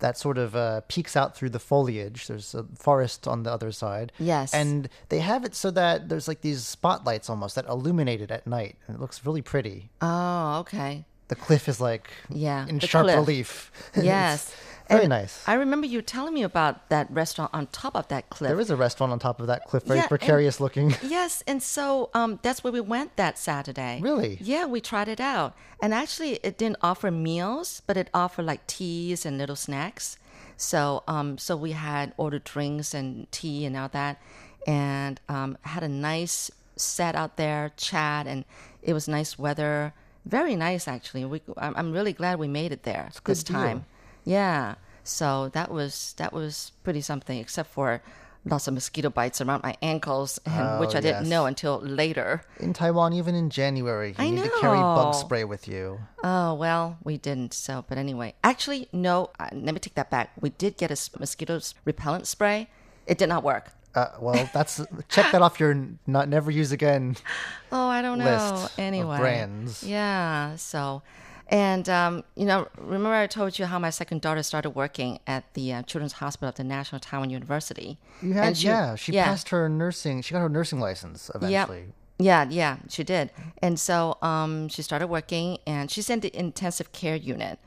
[0.00, 2.26] that sort of uh, peeks out through the foliage.
[2.26, 4.12] There's a forest on the other side.
[4.18, 4.52] Yes.
[4.52, 8.46] and they have it so that there's like these spotlights almost that illuminate it at
[8.46, 9.90] night, and it looks really pretty.
[10.02, 13.16] oh, okay, The cliff is like Yeah, in sharp cliff.
[13.16, 13.70] relief.
[14.02, 14.54] Yes,
[14.90, 15.42] very And nice.
[15.46, 18.48] I remember you telling me about that restaurant on top of that cliff.
[18.48, 20.94] there is a restaurant on top of that cliff, very Yeah, and- precarious looking.
[21.02, 24.00] Yes, and so um, that's where we went that Saturday.
[24.02, 24.38] Really?
[24.40, 28.66] Yeah, we tried it out, and actually, it didn't offer meals, but it offered like
[28.66, 30.16] teas and little snacks.
[30.56, 34.20] So, um, so we had ordered drinks and tea and all that,
[34.66, 38.44] and um, had a nice set out there, chat, and
[38.82, 39.92] it was nice weather.
[40.26, 41.24] Very nice, actually.
[41.24, 43.84] We, I'm really glad we made it there good this deal.
[44.24, 44.74] Yeah.
[45.02, 48.02] So that was that was pretty something, except for
[48.44, 51.28] lots of mosquito bites around my ankles, and, which Oh, I didn't yes.
[51.30, 52.42] know until later.
[52.58, 56.00] In Taiwan, even in January, you I need to carry bug spray with you.
[56.22, 57.52] Oh well, we didn't.
[57.54, 59.30] So, but anyway, actually, no.
[59.38, 60.30] Uh, let me take that back.
[60.40, 62.68] We did get a mosquito repellent spray.
[63.06, 63.72] It did not work.
[63.94, 67.16] Uh, well, that's check that off your not never use again.
[67.72, 68.68] Oh, I don't know.
[68.78, 69.84] Anyway, brands.
[69.84, 70.56] Yeah.
[70.56, 71.02] So,
[71.50, 75.52] and um, you know, remember I told you how my second daughter started working at
[75.54, 77.98] the uh, Children's Hospital of the National Taiwan University.
[78.22, 79.24] You had And she- yeah, she yeah.
[79.24, 80.22] passed her nursing.
[80.22, 81.92] She got her nursing license eventually.
[82.18, 83.30] Yeah, yeah, she did.
[83.62, 87.58] And so um, she started working, and she's in the intensive care unit.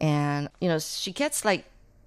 [0.00, 1.64] And, you know, she gets like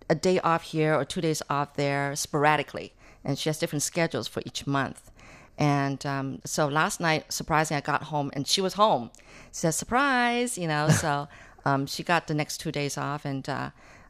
[0.10, 2.94] a day off here or two days off there sporadically.
[3.24, 5.10] And she has different schedules for each month.
[5.58, 9.10] And um, so last night, surprisingly, I got home and she was home.
[9.56, 10.90] Said, surprise, you know.
[10.90, 11.28] So
[11.66, 13.26] um, she got the next two days off.
[13.26, 13.70] And uh,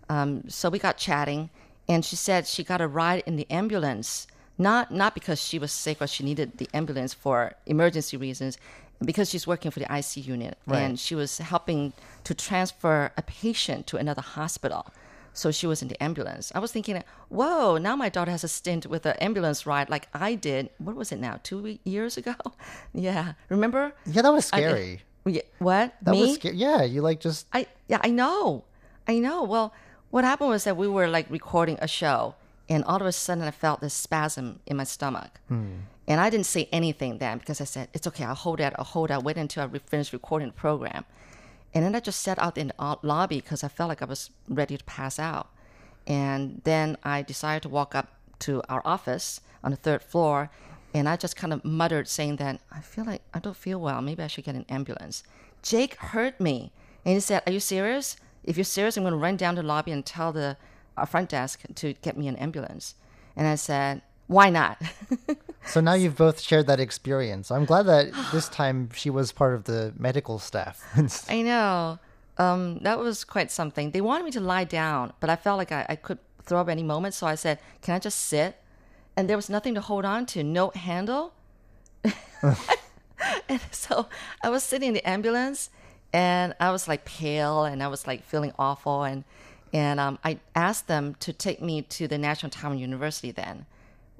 [0.10, 1.50] um, so we got chatting.
[1.88, 4.28] And she said she got a ride in the ambulance
[4.58, 8.58] not not because she was sick or she needed the ambulance for emergency reasons,
[9.04, 13.88] because she's working for the IC unit and she was helping to transfer a patient
[13.88, 14.88] to another hospital.
[15.34, 16.54] So she was in the ambulance.
[16.56, 20.08] I was thinking, whoa, now my daughter has a stint with an ambulance ride like
[20.14, 20.70] I did.
[20.78, 21.42] What was it now?
[21.44, 22.36] Two years ago?
[22.94, 23.34] yeah.
[23.50, 23.94] Remember?
[24.06, 25.02] Yeah, that was I- scary.
[25.26, 25.96] Yeah, what?
[26.02, 26.22] that Me?
[26.22, 26.56] was scary.
[26.56, 28.64] Yeah, you like just I yeah, I know.
[29.08, 29.44] I know.
[29.44, 29.74] Well,
[30.12, 32.36] what happened was that we were like recording a show
[32.70, 35.40] and all of a sudden I felt this spasm in my stomach.
[35.48, 35.78] Hmm.
[36.08, 38.86] And I didn't say anything then because I said, It's okay, I'll hold that, I'll
[38.86, 41.06] hold that, wait until I re- finish recording the program.
[41.74, 44.30] And then I just sat out in the lobby because I felt like I was
[44.48, 45.50] ready to pass out.
[46.08, 48.08] And then I decided to walk up
[48.40, 50.50] to our office on the third floor.
[50.96, 54.02] And I just kind of muttered, saying that I feel like I don't feel well.
[54.02, 55.24] Maybe I should get an ambulance.
[55.62, 56.72] Jake heard me.
[57.04, 58.16] And he said, Are you serious?
[58.46, 60.56] If you're serious, I'm going to run down to the lobby and tell the
[60.96, 62.96] uh, front desk to get me an ambulance.
[63.36, 64.82] And I said, Why not?
[65.68, 67.50] So now you've both shared that experience.
[67.50, 70.86] I'm glad that this time she was part of the medical staff.
[71.28, 71.98] I know.
[72.38, 73.90] Um, that was quite something.
[73.90, 76.70] They wanted me to lie down, but I felt like I, I could throw up
[76.70, 77.16] any moment.
[77.16, 78.62] So I said, Can I just sit?
[79.18, 81.34] And there was nothing to hold on to, no handle.
[83.50, 84.08] and so
[84.44, 85.70] I was sitting in the ambulance
[86.14, 89.04] and I was like pale and I was like feeling awful.
[89.04, 89.24] And,
[89.74, 93.66] and um, I asked them to take me to the National Taiwan University then,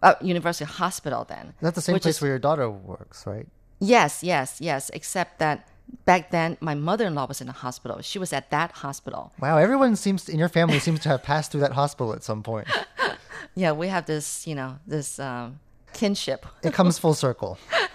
[0.02, 1.54] uh, University Hospital then.
[1.62, 3.48] That's the same place is- where your daughter works, right?
[3.80, 4.90] Yes, yes, yes.
[4.94, 5.68] Except that
[6.06, 8.02] back then my mother-in-law was in the hospital.
[8.02, 9.34] She was at that hospital.
[9.40, 12.42] Wow, everyone seems in your family seems to have passed through that hospital at some
[12.42, 12.68] point.
[13.54, 15.60] Yeah, we have this, you know, this um,
[15.94, 16.46] kinship.
[16.64, 17.58] It comes full circle.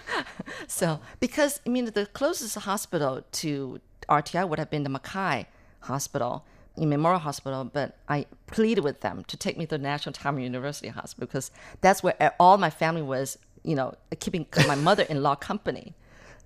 [0.67, 5.47] So because I mean the closest hospital to RTI would have been the Mackay
[5.81, 6.45] Hospital.
[6.77, 10.41] In Memorial Hospital, but I pleaded with them to take me to the National Taiwan
[10.41, 15.93] University Hospital because that's where all my family was, you know, keeping my mother-in-law company.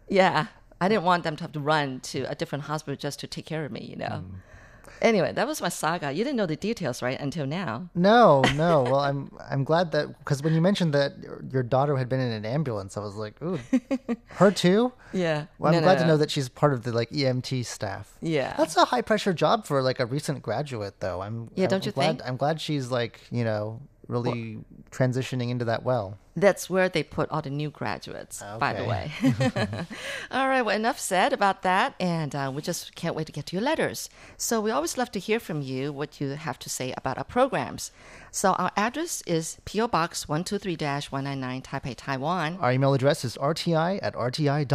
[0.10, 0.48] Yeah,
[0.82, 3.46] I didn't want them to have to run to a different hospital just to take
[3.46, 4.26] care of me, you know.
[5.02, 6.12] Anyway, that was my saga.
[6.12, 7.20] You didn't know the details, right?
[7.20, 7.90] Until now.
[7.96, 8.84] No, no.
[8.84, 11.14] Well, I'm I'm glad that because when you mentioned that
[11.52, 13.60] your- daughter had been in an ambulance, I was like, ooh,
[14.28, 14.94] her too.
[15.14, 15.46] Yeah.
[15.60, 16.08] Well, I'm No, no, glad to no.
[16.10, 18.18] know that she's part of the like EMT staff.
[18.22, 18.54] Yeah.
[18.58, 21.22] That's a high pressure job for like a recent graduate, though.
[21.22, 22.22] I'm Yeah, I'm don't you glad, think?
[22.30, 24.60] I'm glad she's like you know really
[24.91, 26.18] transitioning into that well.
[26.36, 29.12] That's where they put all the new graduates, by the way.
[30.32, 31.96] all right, well, enough said about that.
[32.00, 34.10] And uh, we just can't wait to get to your letters.
[34.38, 37.24] So we always love to hear from you what you have to say about our
[37.24, 37.91] programs.
[38.32, 39.88] So our address is P.O.
[39.88, 40.76] Box 123
[41.10, 42.58] 199 Taipei, Taiwan.
[42.60, 44.74] Our email address is rti at rti.org.tw.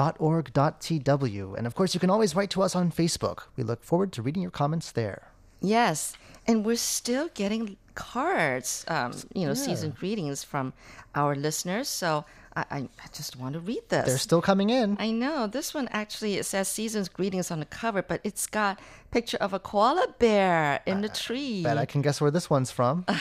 [1.59, 3.43] And of course, you can always write to us on Facebook.
[3.57, 5.29] We look forward to reading your comments there.
[5.61, 6.16] Yes,
[6.47, 10.73] and we're still getting cards, um, you know, season greetings from
[11.15, 11.87] our listeners.
[11.87, 12.25] So
[12.57, 14.07] I, I, just want to read this.
[14.07, 14.97] They're still coming in.
[14.99, 18.81] I know this one actually it says season's greetings on the cover, but it's got
[19.11, 21.63] picture of a koala bear in the tree.
[21.63, 23.05] Bet I can guess where this one's from.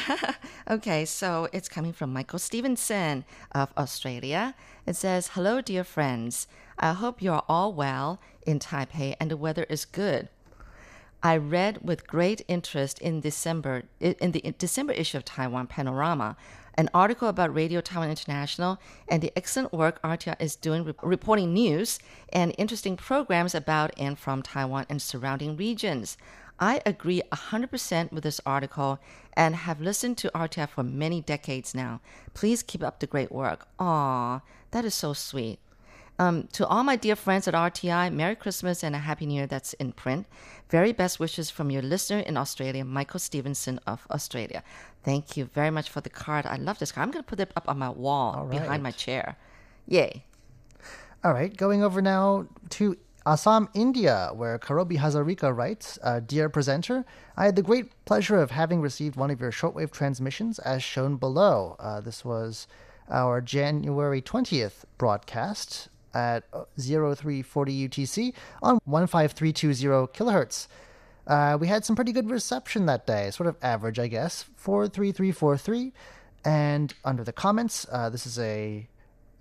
[0.70, 4.54] Okay, so it's coming from Michael Stevenson of Australia.
[4.86, 6.48] It says, "Hello, dear friends.
[6.78, 10.30] I hope you are all well in Taipei and the weather is good."
[11.22, 16.38] I read with great interest in December in the December issue of Taiwan Panorama
[16.80, 18.80] an article about Radio Taiwan International
[19.10, 22.00] and the excellent work RTI is doing re- reporting news
[22.32, 26.18] and interesting programs about and from Taiwan and surrounding regions.
[26.58, 29.00] I agree 100% with this article
[29.34, 32.00] and have listened to RTI for many decades now.
[32.34, 33.68] Please keep up the great work.
[33.78, 34.40] Aw,
[34.72, 35.60] that is so sweet.
[36.20, 39.48] Um, to all my dear friends at RTI, Merry Christmas and a Happy New Year
[39.48, 40.28] that's in print.
[40.70, 44.62] Very best wishes from your listener in Australia, Michael Stevenson of Australia.
[45.02, 46.46] Thank you very much for the card.
[46.46, 47.08] I love this card.
[47.08, 49.38] I'm going to put it up on my wall All behind my chair.
[49.88, 50.26] Yay.
[51.24, 57.06] All right, going over now to Assam, India, where Karobi Hazarika writes uh, Dear presenter,
[57.38, 61.16] I had the great pleasure of having received one of your shortwave transmissions as shown
[61.16, 61.78] below.
[61.80, 62.68] Uh, this was
[63.10, 70.68] our January 20th broadcast at uh, 0340 UTC on 15320 kilohertz.
[71.28, 75.94] Uh, we had some pretty good reception that day, sort of average, I guess, 43343.
[76.44, 78.88] And under the comments, uh, this is a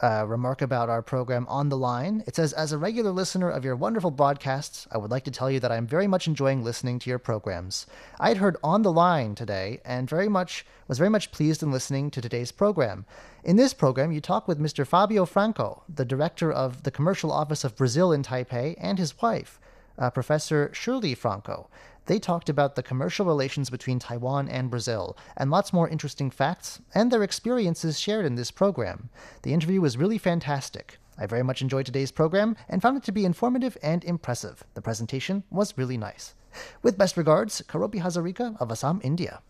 [0.01, 2.23] uh, remark about our program On the Line.
[2.27, 5.51] It says, As a regular listener of your wonderful broadcasts, I would like to tell
[5.51, 7.87] you that I'm very much enjoying listening to your programs.
[8.21, 11.71] I had heard On the Line today and very much was very much pleased in
[11.71, 13.05] listening to today's program.
[13.45, 14.87] In this program, you talk with Mr.
[14.87, 19.61] Fabio Franco, the director of the Commercial Office of Brazil in Taipei, and his wife,
[19.99, 21.69] uh, Professor Shirley Franco.
[22.07, 26.81] They talked about the commercial relations between Taiwan and Brazil, and lots more interesting facts,
[26.95, 29.11] and their experiences shared in this program.
[29.43, 30.99] The interview was really fantastic.
[31.19, 34.65] I very much enjoyed today's program and found it to be informative and impressive.
[34.75, 36.35] The presentation was really nice.
[36.83, 39.43] With best regards, Karobi Hazarika of Assam, India.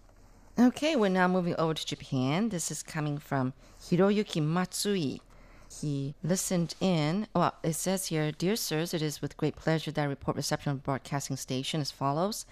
[0.58, 2.48] Okay, we're now moving over to Japan.
[2.48, 5.22] This is coming from Hiroyuki Matsui.
[5.70, 7.26] He listened in.
[7.34, 10.72] Well, it says here, Dear sirs, it is with great pleasure that I report reception
[10.72, 12.46] of broadcasting station as follows.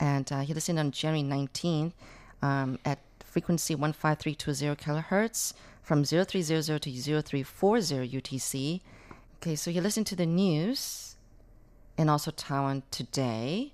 [0.00, 1.92] And uh, he listened on January 19th
[2.40, 8.80] um, at frequency 15320 kilohertz from 0300 to 0340 UTC.
[9.36, 11.16] Okay, so he listened to the news
[11.98, 13.72] and also Taiwan Today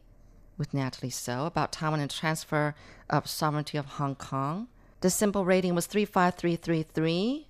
[0.56, 2.74] with Natalie So about Taiwan and transfer
[3.08, 4.68] of sovereignty of Hong Kong.
[5.00, 7.47] The SINPO rating was 35333.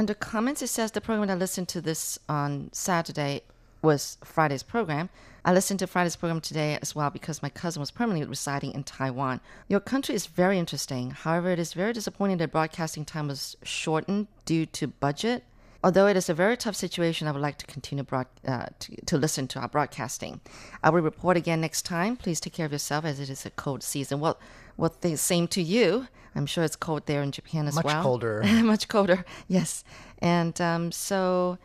[0.00, 3.42] Under comments, it says the program I listened to this on Saturday
[3.82, 5.10] was Friday's program.
[5.44, 8.82] I listened to Friday's program today as well because my cousin was permanently residing in
[8.82, 9.42] Taiwan.
[9.68, 11.10] Your country is very interesting.
[11.10, 15.44] However, it is very disappointing that broadcasting time was shortened due to budget.
[15.84, 19.04] Although it is a very tough situation, I would like to continue broad, uh, to,
[19.04, 20.40] to listen to our broadcasting.
[20.82, 22.16] I will report again next time.
[22.16, 24.20] Please take care of yourself as it is a cold season.
[24.20, 24.38] Well,
[24.80, 26.08] well, the same to you.
[26.34, 27.96] I'm sure it's cold there in Japan as Much well.
[27.96, 28.42] Much colder.
[28.62, 29.84] Much colder, yes.
[30.18, 31.58] And um, so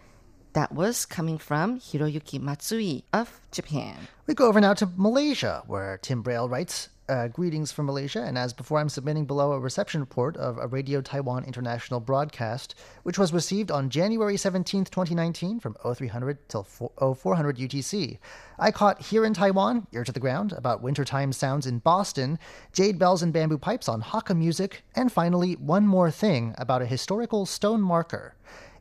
[0.53, 3.95] that was coming from Hiroyuki Matsui of Japan.
[4.28, 8.38] We go over now to Malaysia, where Tim Braille writes uh, Greetings from Malaysia, and
[8.38, 13.20] as before, I'm submitting below a reception report of a Radio Taiwan international broadcast, which
[13.20, 18.18] was received on January 17th, 2019, from 0300 till 0400 UTC.
[18.58, 22.39] I caught Here in Taiwan, Ear to the Ground, about wintertime sounds in Boston,
[22.74, 26.88] Jade Bells and Bamboo Pipes on Hakka music, and finally, One More Thing about a
[26.88, 28.36] historical stone marker.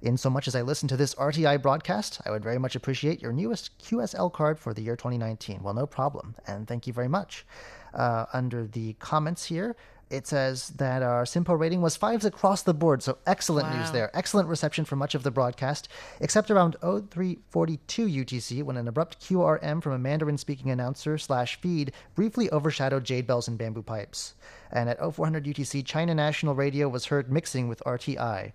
[0.05, 3.23] In so much as I listen to this RTI broadcast, I would very much appreciate
[3.23, 5.63] your newest QSL card for the year 2019.
[5.63, 7.47] Well, no problem, and thank you very much.
[7.95, 9.77] Uh, under the comments here,
[10.11, 14.11] it says that our SINPO rating was fives across the board, so excellent news there.
[14.15, 15.89] Excellent reception for much of the broadcast,
[16.21, 21.93] except around 0342 UTC when an abrupt QRM from a Mandarin speaking announcer slash feed
[22.15, 24.35] briefly overshadowed Jade Bells and Bamboo Pipes.
[24.71, 28.53] And at 0400 UTC, China National Radio was heard mixing with RTI.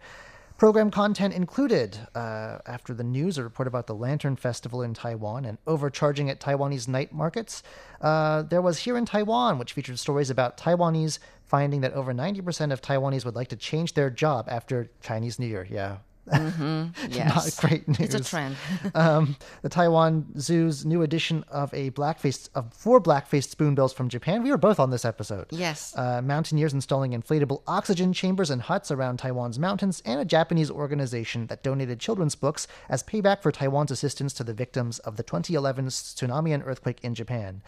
[0.60, 5.45] Program content included, uh, after the news, a report about the Lantern Festival in Taiwan
[5.45, 7.64] and overcharging at Taiwanese night markets.
[8.01, 12.74] Uh, there was Here in Taiwan, which featured stories about Taiwanese finding that over 90%
[12.74, 15.66] of Taiwanese would like to change their job after Chinese New Year.
[15.72, 15.99] Yeah.
[17.10, 17.62] Yes.
[17.62, 18.00] Not great news.
[18.00, 18.56] It's a trend.
[18.96, 24.44] um, the Taiwan Zoo's new edition of a black-faced of four black-faced spoonbills from Japan.
[24.44, 25.48] We were both on this episode.
[25.50, 25.94] Yes.
[25.98, 31.48] Uh, mountaineers installing inflatable oxygen chambers and huts around Taiwan's mountains, and a Japanese organization
[31.48, 35.88] that donated children's books as payback for Taiwan's assistance to the victims of the 2011
[35.88, 37.62] tsunami and earthquake in Japan.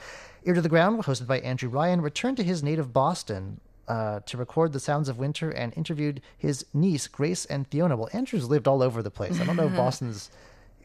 [0.43, 3.59] Ear to the Ground, hosted by Andrew Ryan, returned to his native Boston.
[3.91, 7.97] Uh, to record the sounds of winter and interviewed his niece Grace and Fiona.
[7.97, 9.37] Well, Andrew's lived all over the place.
[9.41, 10.29] I don't know if Boston's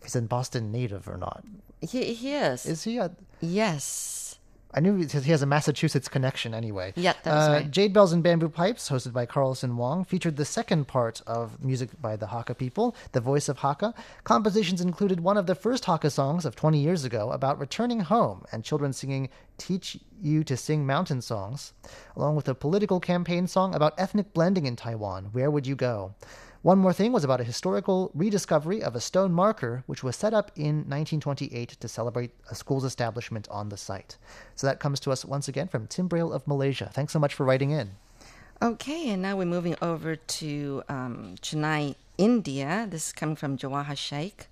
[0.02, 1.44] he's in Boston native or not.
[1.80, 2.66] He, he is.
[2.66, 2.98] Is he?
[2.98, 4.25] A, yes.
[4.76, 6.92] I knew he he has a Massachusetts connection anyway.
[6.96, 7.70] Yeah, that's uh, right.
[7.70, 11.90] Jade Bells and Bamboo Pipes, hosted by Carlson Wong, featured the second part of music
[12.00, 13.94] by the Hakka people, The Voice of Hakka.
[14.24, 18.44] Compositions included one of the first Hakka songs of 20 years ago about returning home
[18.52, 21.72] and children singing Teach You to Sing Mountain Songs,
[22.14, 26.14] along with a political campaign song about ethnic blending in Taiwan, Where Would You Go?
[26.62, 30.34] One More Thing was about a historical rediscovery of a stone marker which was set
[30.34, 34.16] up in 1928 to celebrate a school's establishment on the site.
[34.54, 36.90] So that comes to us once again from Tim Braille of Malaysia.
[36.92, 37.92] Thanks so much for writing in.
[38.62, 42.86] Okay, and now we're moving over to um, Chennai, India.
[42.88, 44.46] This is coming from Jawahar Sheikh.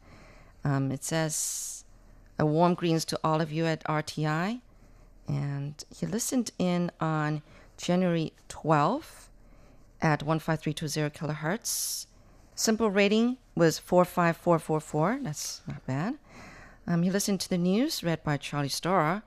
[0.63, 1.85] Um, it says,
[2.39, 4.61] a warm greetings to all of you at RTI.
[5.27, 7.43] And he listened in on
[7.79, 9.29] January 12th
[10.05, 12.07] at 15320 kilohertz.
[12.55, 15.21] SINPO rating was 45444.
[15.23, 16.19] That's not bad.
[16.87, 19.23] Um, he listened to the news read by Charlie Storrar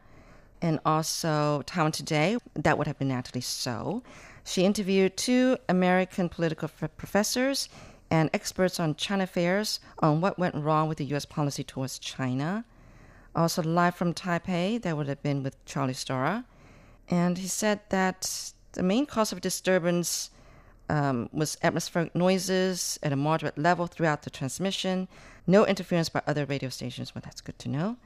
[0.62, 2.38] and also Taiwan Today.
[2.54, 4.04] That would have been Natalie So.
[4.46, 7.68] She interviewed two American political f- professors
[8.10, 11.26] and experts on China affairs on what went wrong with the U.S.
[11.26, 12.64] policy towards China.
[13.36, 16.46] Also, live from Taipei, that would have been with Charlie Storrar.
[17.10, 20.30] And he said that the main cause of disturbance
[20.90, 25.08] um, was atmospheric noises at a moderate level throughout the transmission,
[25.46, 27.14] no interference by other radio stations.
[27.14, 27.98] Well, that's good to know.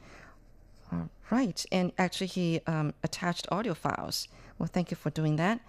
[0.92, 1.66] All right.
[1.72, 4.28] And actually, he um, attached audio files.
[4.58, 5.60] Well, thank you for doing that.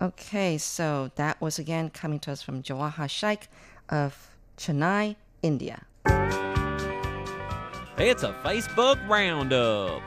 [0.00, 3.48] Okay, so that was again coming to us from Jawahar Shaikh
[3.88, 5.86] of Chennai, India.
[7.98, 10.02] It's a Facebook roundup.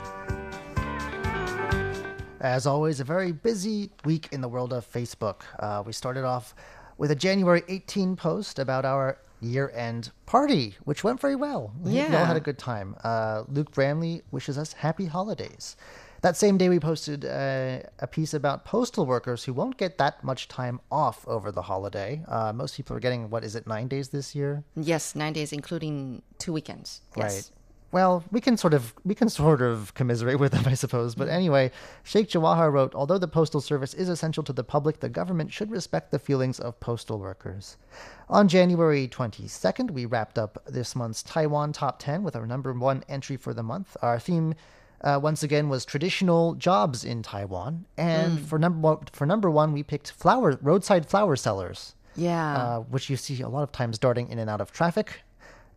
[2.40, 5.42] As always, a very busy week in the world of Facebook.
[5.58, 6.54] Uh, we started off
[6.96, 11.72] with a January 18 post about our year end party, which went very well.
[11.80, 12.96] We, we all had a good time.
[13.04, 15.76] Uh, Luke Bramley wishes us happy holidays.
[16.22, 20.22] That same day, we posted uh, a piece about postal workers who won't get that
[20.22, 22.22] much time off over the holiday.
[22.28, 24.62] Uh, most people are getting, what is it, nine days this year?
[24.76, 27.00] Yes, nine days, including two weekends.
[27.16, 27.34] Yes.
[27.34, 27.50] Right.
[27.92, 31.14] Well, we can sort of we can sort of commiserate with them, I suppose.
[31.14, 31.72] But anyway,
[32.04, 35.70] Sheikh Jawahar wrote, although the postal service is essential to the public, the government should
[35.70, 37.76] respect the feelings of postal workers.
[38.28, 43.02] On January 22nd, we wrapped up this month's Taiwan Top 10 with our number one
[43.08, 43.96] entry for the month.
[44.02, 44.54] Our theme
[45.02, 49.72] uh, once again was traditional jobs in Taiwan, and for number one, for number one,
[49.72, 52.56] we picked flower roadside flower sellers Yeah.
[52.56, 55.22] uh, which you see a lot of times darting in and out of traffic.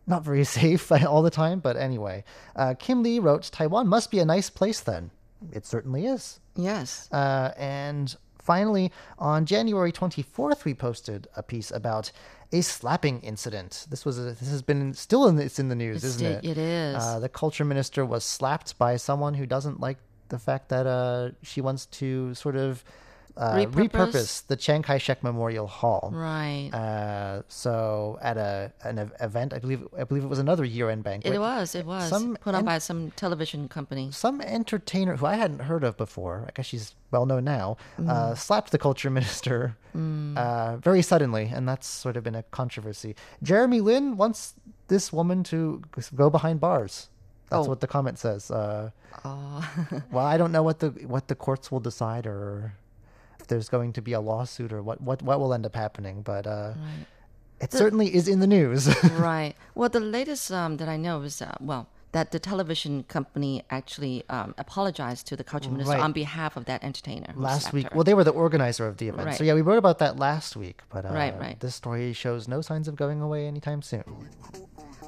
[0.06, 1.60] Not very safe all the time.
[1.60, 2.24] But anyway,
[2.56, 5.10] uh, Kim Lee wrote, Taiwan must be a nice place then.
[5.52, 6.40] It certainly is.
[6.56, 7.08] Yes.
[7.12, 12.10] Uh, and finally, on January 24th, we posted a piece about
[12.52, 13.86] a slapping incident.
[13.90, 16.44] This was a, this has been still in it's in the news, It's isn't it?
[16.44, 16.96] it is.
[16.96, 19.98] Uh, the culture minister was slapped by someone who doesn't like
[20.28, 22.84] the fact that uh, she wants to sort of
[23.36, 23.88] uh, Repurpose?
[23.90, 26.10] repurpose the Chiang Kai-shek Memorial Hall.
[26.14, 26.70] Right.
[26.72, 31.34] Uh, so at a an event, I believe I believe it was another year-end banquet.
[31.34, 31.74] it was.
[31.74, 34.10] It was some put on en- by some television company.
[34.12, 37.76] some entertainer who I hadn't heard of before, I guess she's well known now,
[38.06, 43.14] uh, slapped the culture minister uh, very suddenly, and that's sort of been a controversy.
[43.42, 44.54] Jeremy Lin wants
[44.88, 45.82] this woman to
[46.14, 47.08] go behind bars.
[47.50, 47.68] That's Oh.
[47.70, 48.50] what the comment says.
[48.50, 48.90] Uh,
[50.10, 52.74] well, I don't know what the what the courts will decide, or
[53.44, 56.22] if there's going to be a lawsuit, or what what what will end up happening.
[56.22, 56.72] But uh,
[57.60, 58.82] it certainly is in the news.
[59.12, 59.54] right.
[59.74, 64.22] Well, the latest um, that I know is uh, well that the television company actually
[64.30, 66.00] um, apologized to the culture minister Right.
[66.00, 67.88] on behalf of that entertainer last week.
[67.94, 69.26] Well, they were the organizer of the event.
[69.26, 69.36] Right.
[69.36, 70.80] So yeah, we wrote about that last week.
[70.94, 71.58] But uh, Right, right.
[71.60, 74.04] this story shows no signs of going away anytime soon.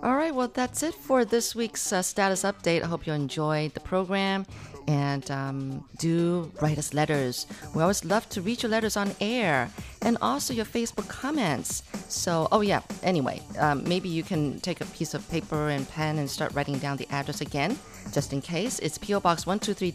[0.03, 2.83] All right, well, that's it for this week's uh, status update.
[2.83, 4.45] I hope you enjoyed the program
[4.87, 7.47] and um, do write us letters.
[7.75, 9.71] We always love to read your letters on air
[10.03, 11.83] and also your Facebook comments.
[12.09, 16.19] So, oh, yeah, anyway, um, maybe you can take a piece of paper and pen
[16.19, 17.79] and start writing down the address again,
[18.13, 18.79] just in case.
[18.79, 19.21] It's P.O.
[19.21, 19.93] Box 123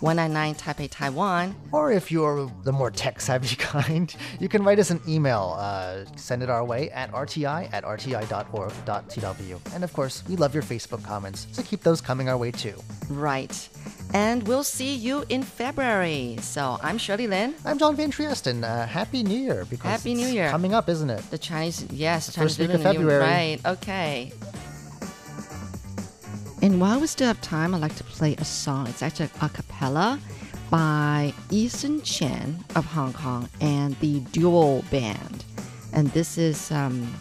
[0.00, 1.54] 199 Taipei, Taiwan.
[1.72, 5.56] Or if you're the more tech savvy kind, you can write us an email.
[5.58, 9.74] Uh, send it our way at rti at rti.org.tw.
[9.74, 12.74] And of course, we love your Facebook comments, so keep those coming our way too.
[13.08, 13.68] Right.
[14.12, 16.36] And we'll see you in February.
[16.40, 17.54] So, I'm Shirley Lin.
[17.64, 18.62] I'm John Van Triesten.
[18.62, 20.50] uh, Happy New Year because Happy New Year.
[20.50, 21.22] coming up, isn't it?
[21.30, 23.20] The Chinese, yes, Chinese first week of New Year.
[23.20, 24.32] Right, okay.
[26.64, 28.86] And while we still have time, I'd like to play a song.
[28.86, 30.18] It's actually a cappella
[30.70, 35.44] by Eason Chen of Hong Kong and the Duo Band.
[35.92, 37.12] And this is um,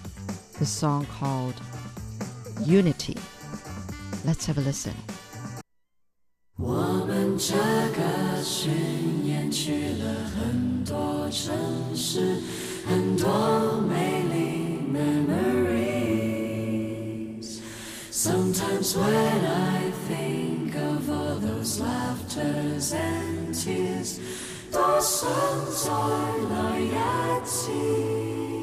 [0.59, 1.55] the song called
[2.65, 3.17] Unity.
[4.23, 4.93] Let's have a listen.
[6.55, 11.53] 我们这个巡演去了很多城
[11.93, 12.39] 市，
[12.87, 15.82] 很多美丽 memory。
[18.23, 24.17] Sometimes when I think of all those laughters and tears,
[24.71, 28.62] those suns are lying at sea.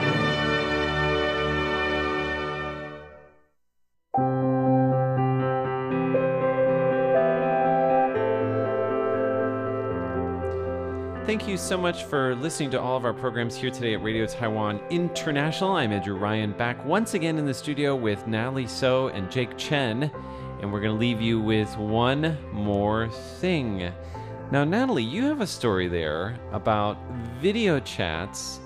[11.41, 14.27] Thank you so much for listening to all of our programs here today at Radio
[14.27, 15.71] Taiwan International.
[15.71, 20.11] I'm Andrew Ryan, back once again in the studio with Natalie So and Jake Chen,
[20.61, 23.91] and we're going to leave you with one more thing.
[24.51, 26.95] Now, Natalie, you have a story there about
[27.39, 28.59] video chats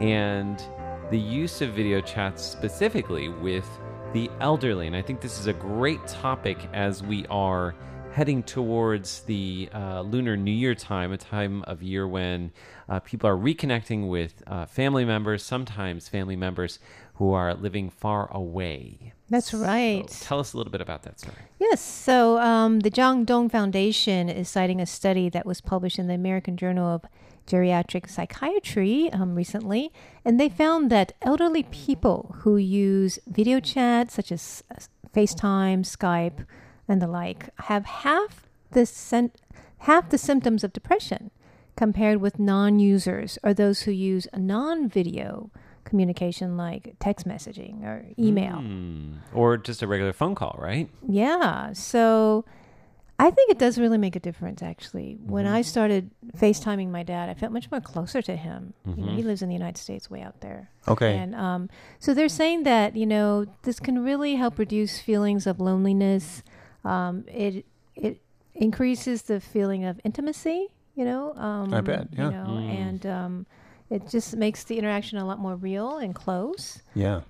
[0.00, 0.62] and
[1.10, 3.68] the use of video chats specifically with
[4.12, 4.86] the elderly.
[4.86, 7.74] And I think this is a great topic as we are
[8.12, 12.50] heading towards the uh, Lunar New Year time, a time of year when
[12.88, 16.80] uh, people are reconnecting with uh, family members, sometimes family members
[17.14, 19.12] who are living far away.
[19.28, 20.10] That's right.
[20.10, 21.36] So tell us a little bit about that story.
[21.60, 21.80] Yes.
[21.80, 26.14] So um, the Jiang Dong Foundation is citing a study that was published in the
[26.14, 27.04] American Journal of
[27.46, 29.92] Geriatric Psychiatry um, recently,
[30.24, 34.80] and they found that elderly people who use video chat, such as uh,
[35.14, 36.44] FaceTime, Skype,
[36.90, 39.32] and the like, have half the sen-
[39.78, 41.30] half the symptoms of depression
[41.76, 45.50] compared with non-users or those who use a non-video
[45.84, 48.56] communication like text messaging or email.
[48.56, 49.14] Hmm.
[49.32, 50.90] Or just a regular phone call, right?
[51.08, 51.72] Yeah.
[51.72, 52.44] So
[53.18, 55.18] I think it does really make a difference, actually.
[55.24, 58.74] When I started FaceTiming my dad, I felt much more closer to him.
[58.86, 60.70] You know, he lives in the United States, way out there.
[60.88, 61.16] Okay.
[61.16, 61.68] And um,
[61.98, 66.42] so they're saying that, you know, this can really help reduce feelings of loneliness.
[66.84, 68.20] Um, it, it
[68.54, 70.68] increases the feeling of intimacy.
[70.96, 72.24] You know, um, I bet, yeah.
[72.26, 72.68] You know, Mm.
[72.68, 73.46] and um,
[73.88, 76.82] it just makes the interaction a lot more real and close.
[76.94, 77.20] Yeah.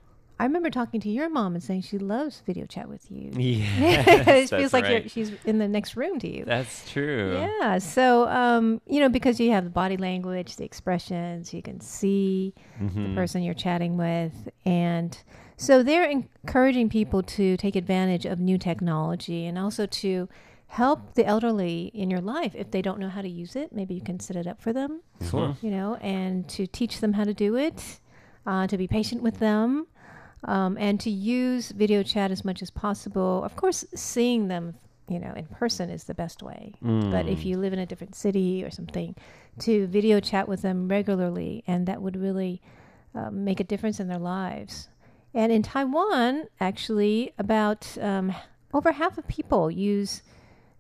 [0.41, 3.31] I remember talking to your mom and saying she loves video chat with you.
[3.37, 5.11] Yes, it that's feels like you're, right.
[5.11, 6.47] she's in the next room to you.
[6.47, 7.39] That's true.
[7.61, 7.77] Yeah.
[7.79, 12.55] So, um, you know, because you have the body language, the expressions, you can see
[12.83, 13.11] Mhm.
[13.11, 14.49] the person you're chatting with.
[14.65, 15.17] And
[15.61, 20.29] so they're encouraging people to take advantage of new technology and also to
[20.69, 22.55] help the elderly in your life.
[22.55, 24.73] If they don't know how to use it, maybe you can set it up for
[24.73, 25.01] them,
[25.31, 25.57] Sure.
[25.61, 28.01] you know, and to teach them how to do it,
[28.47, 29.87] uh, to be patient with them.
[30.45, 33.45] Um, and to use video chat as much as possible.
[33.45, 34.73] Of course, seeing them,
[35.07, 36.73] you know, in person is the best way.
[36.81, 37.45] But if Mm.
[37.45, 39.15] you live in a different city or something,
[39.59, 42.63] to video chat with them regularly, and that would really
[43.15, 44.89] uh, make a difference in their lives.
[45.33, 48.35] And in Taiwan, actually, about um,
[48.75, 50.23] over half of people use,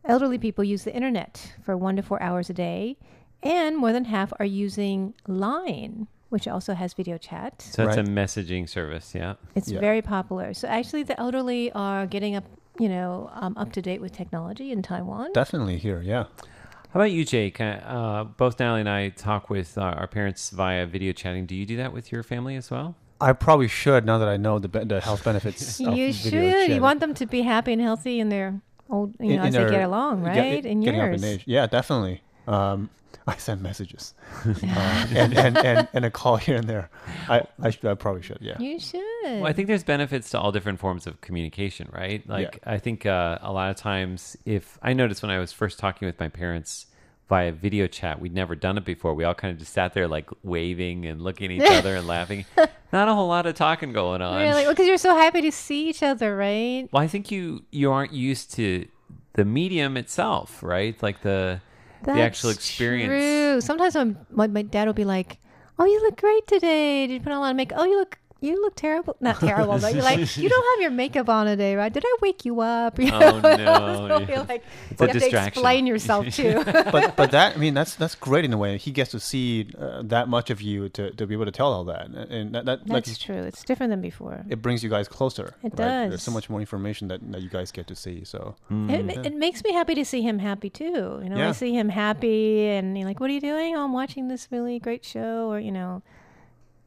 [0.04, 2.96] elderly people use the internet for one to four hours a day,
[3.42, 7.62] and more than half are using Line, which also has video chat.
[7.62, 9.14] So it's a messaging service.
[9.14, 9.34] Yeah.
[9.54, 9.80] It's Yeah.
[9.80, 10.52] very popular.
[10.54, 12.44] So actually, the elderly are getting up,
[12.78, 15.32] you know, um, up to date with technology in Taiwan.
[15.32, 16.02] Definitely here.
[16.02, 16.24] Yeah.
[16.92, 17.60] How about you, Jake?
[17.60, 21.46] Uh, Uh, both Natalie and I talk with uh, our parents via video chatting.
[21.46, 22.96] Do you do that with your family as well?
[23.20, 25.80] I probably should now that I know the be- the health benefits.
[25.86, 26.70] of you video should.
[26.70, 29.48] You want them to be happy and healthy in their old, you In- know, in
[29.48, 30.38] as they get along, yeah, right?
[30.54, 31.22] it- in getting years.
[31.22, 31.44] up in age.
[31.46, 32.22] Yeah, definitely.
[32.46, 32.90] Um,
[33.26, 34.14] I send messages
[34.44, 36.90] uh, and, and, and, and a call here and there.
[37.28, 38.38] I I, should, I probably should.
[38.40, 38.58] Yeah.
[38.58, 39.00] You should.
[39.24, 42.26] Well, I think there's benefits to all different forms of communication, right?
[42.28, 45.78] Like, I think uh, a lot of times, if I noticed when I was first
[45.78, 46.86] talking with my parents
[47.30, 49.14] via video chat, we'd never done it before.
[49.14, 52.06] We all kind of just sat there, like waving and looking at each other and
[52.06, 52.44] laughing.
[52.92, 54.36] Not a whole lot of talking going on.
[54.36, 54.66] Really?
[54.66, 56.88] Because you're so happy to see each other, right?
[56.92, 58.86] Well, I think you you aren't used to
[59.34, 61.00] the medium itself, right?
[61.02, 61.60] Like the
[62.02, 63.08] the actual experience.
[63.08, 63.60] True.
[63.60, 65.38] Sometimes I'm, my, my dad will be like,
[65.78, 67.06] "Oh, you look great today.
[67.06, 67.78] Did you put on a lot of makeup?
[67.80, 69.16] Oh, you look." You look terrible.
[69.20, 71.92] Not terrible, but you're like, you don't have your makeup on today, right?
[71.92, 72.98] Did I wake you up?
[72.98, 73.40] You Oh, know?
[73.56, 74.18] no.
[74.18, 75.48] So you're like, It's you a have to distraction.
[75.48, 76.62] explain yourself too.
[76.64, 78.78] but but that I mean that's that's great in a way.
[78.78, 81.72] He gets to see uh, that much of you to, to be able to tell
[81.72, 83.42] all that, and that, that like That's true.
[83.42, 84.44] It's different than before.
[84.48, 85.54] it brings you guys closer.
[85.62, 86.08] It right?
[86.08, 88.24] There's so much more information that, that you guys get to see.
[88.24, 91.20] So It, it makes me happy to see him happy too.
[91.22, 93.92] You know, I see him happy, and you're like, "What are you doing?" Oh, I'm
[93.92, 96.02] watching this really great show, or you know,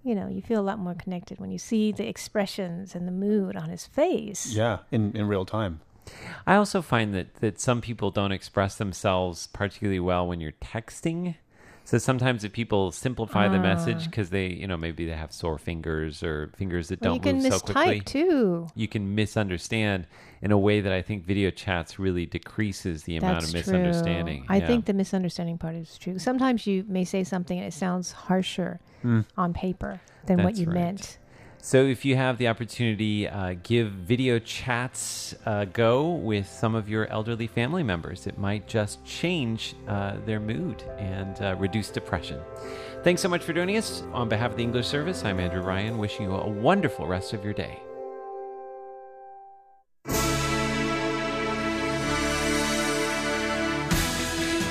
[0.03, 3.11] you know, you feel a lot more connected when you see the expressions and the
[3.11, 4.53] mood on his face.
[4.53, 5.79] yeah, in, in real time.
[6.45, 11.35] I also find that that some people don't express themselves particularly well when you're texting.
[11.85, 14.05] So sometimes if people simplify the message Ah.
[14.09, 17.41] because they, you know, maybe they have sore fingers or fingers that Well, don't move
[17.41, 18.67] so quickly, mistype too.
[18.73, 20.07] you can misunderstand
[20.41, 23.73] in a way that I think video chats really decreases the amount That's of true.
[23.73, 24.45] misunderstanding.
[24.47, 24.67] I Yeah.
[24.67, 26.19] think the misunderstanding part is true.
[26.19, 28.79] Sometimes you may say something and it sounds harsher
[29.37, 30.73] on paper than what you right.
[30.75, 31.17] meant.
[31.65, 36.89] So, if you have the opportunity, uh, give video chats a go with some of
[36.89, 38.27] your elderly family members.
[38.27, 42.41] It might just change uh, their mood and uh, reduce depression.
[43.05, 44.03] Thanks so much for joining us.
[44.11, 47.45] On behalf of the English service, I'm Andrew Ryan, wishing you a wonderful rest of
[47.45, 47.79] your day.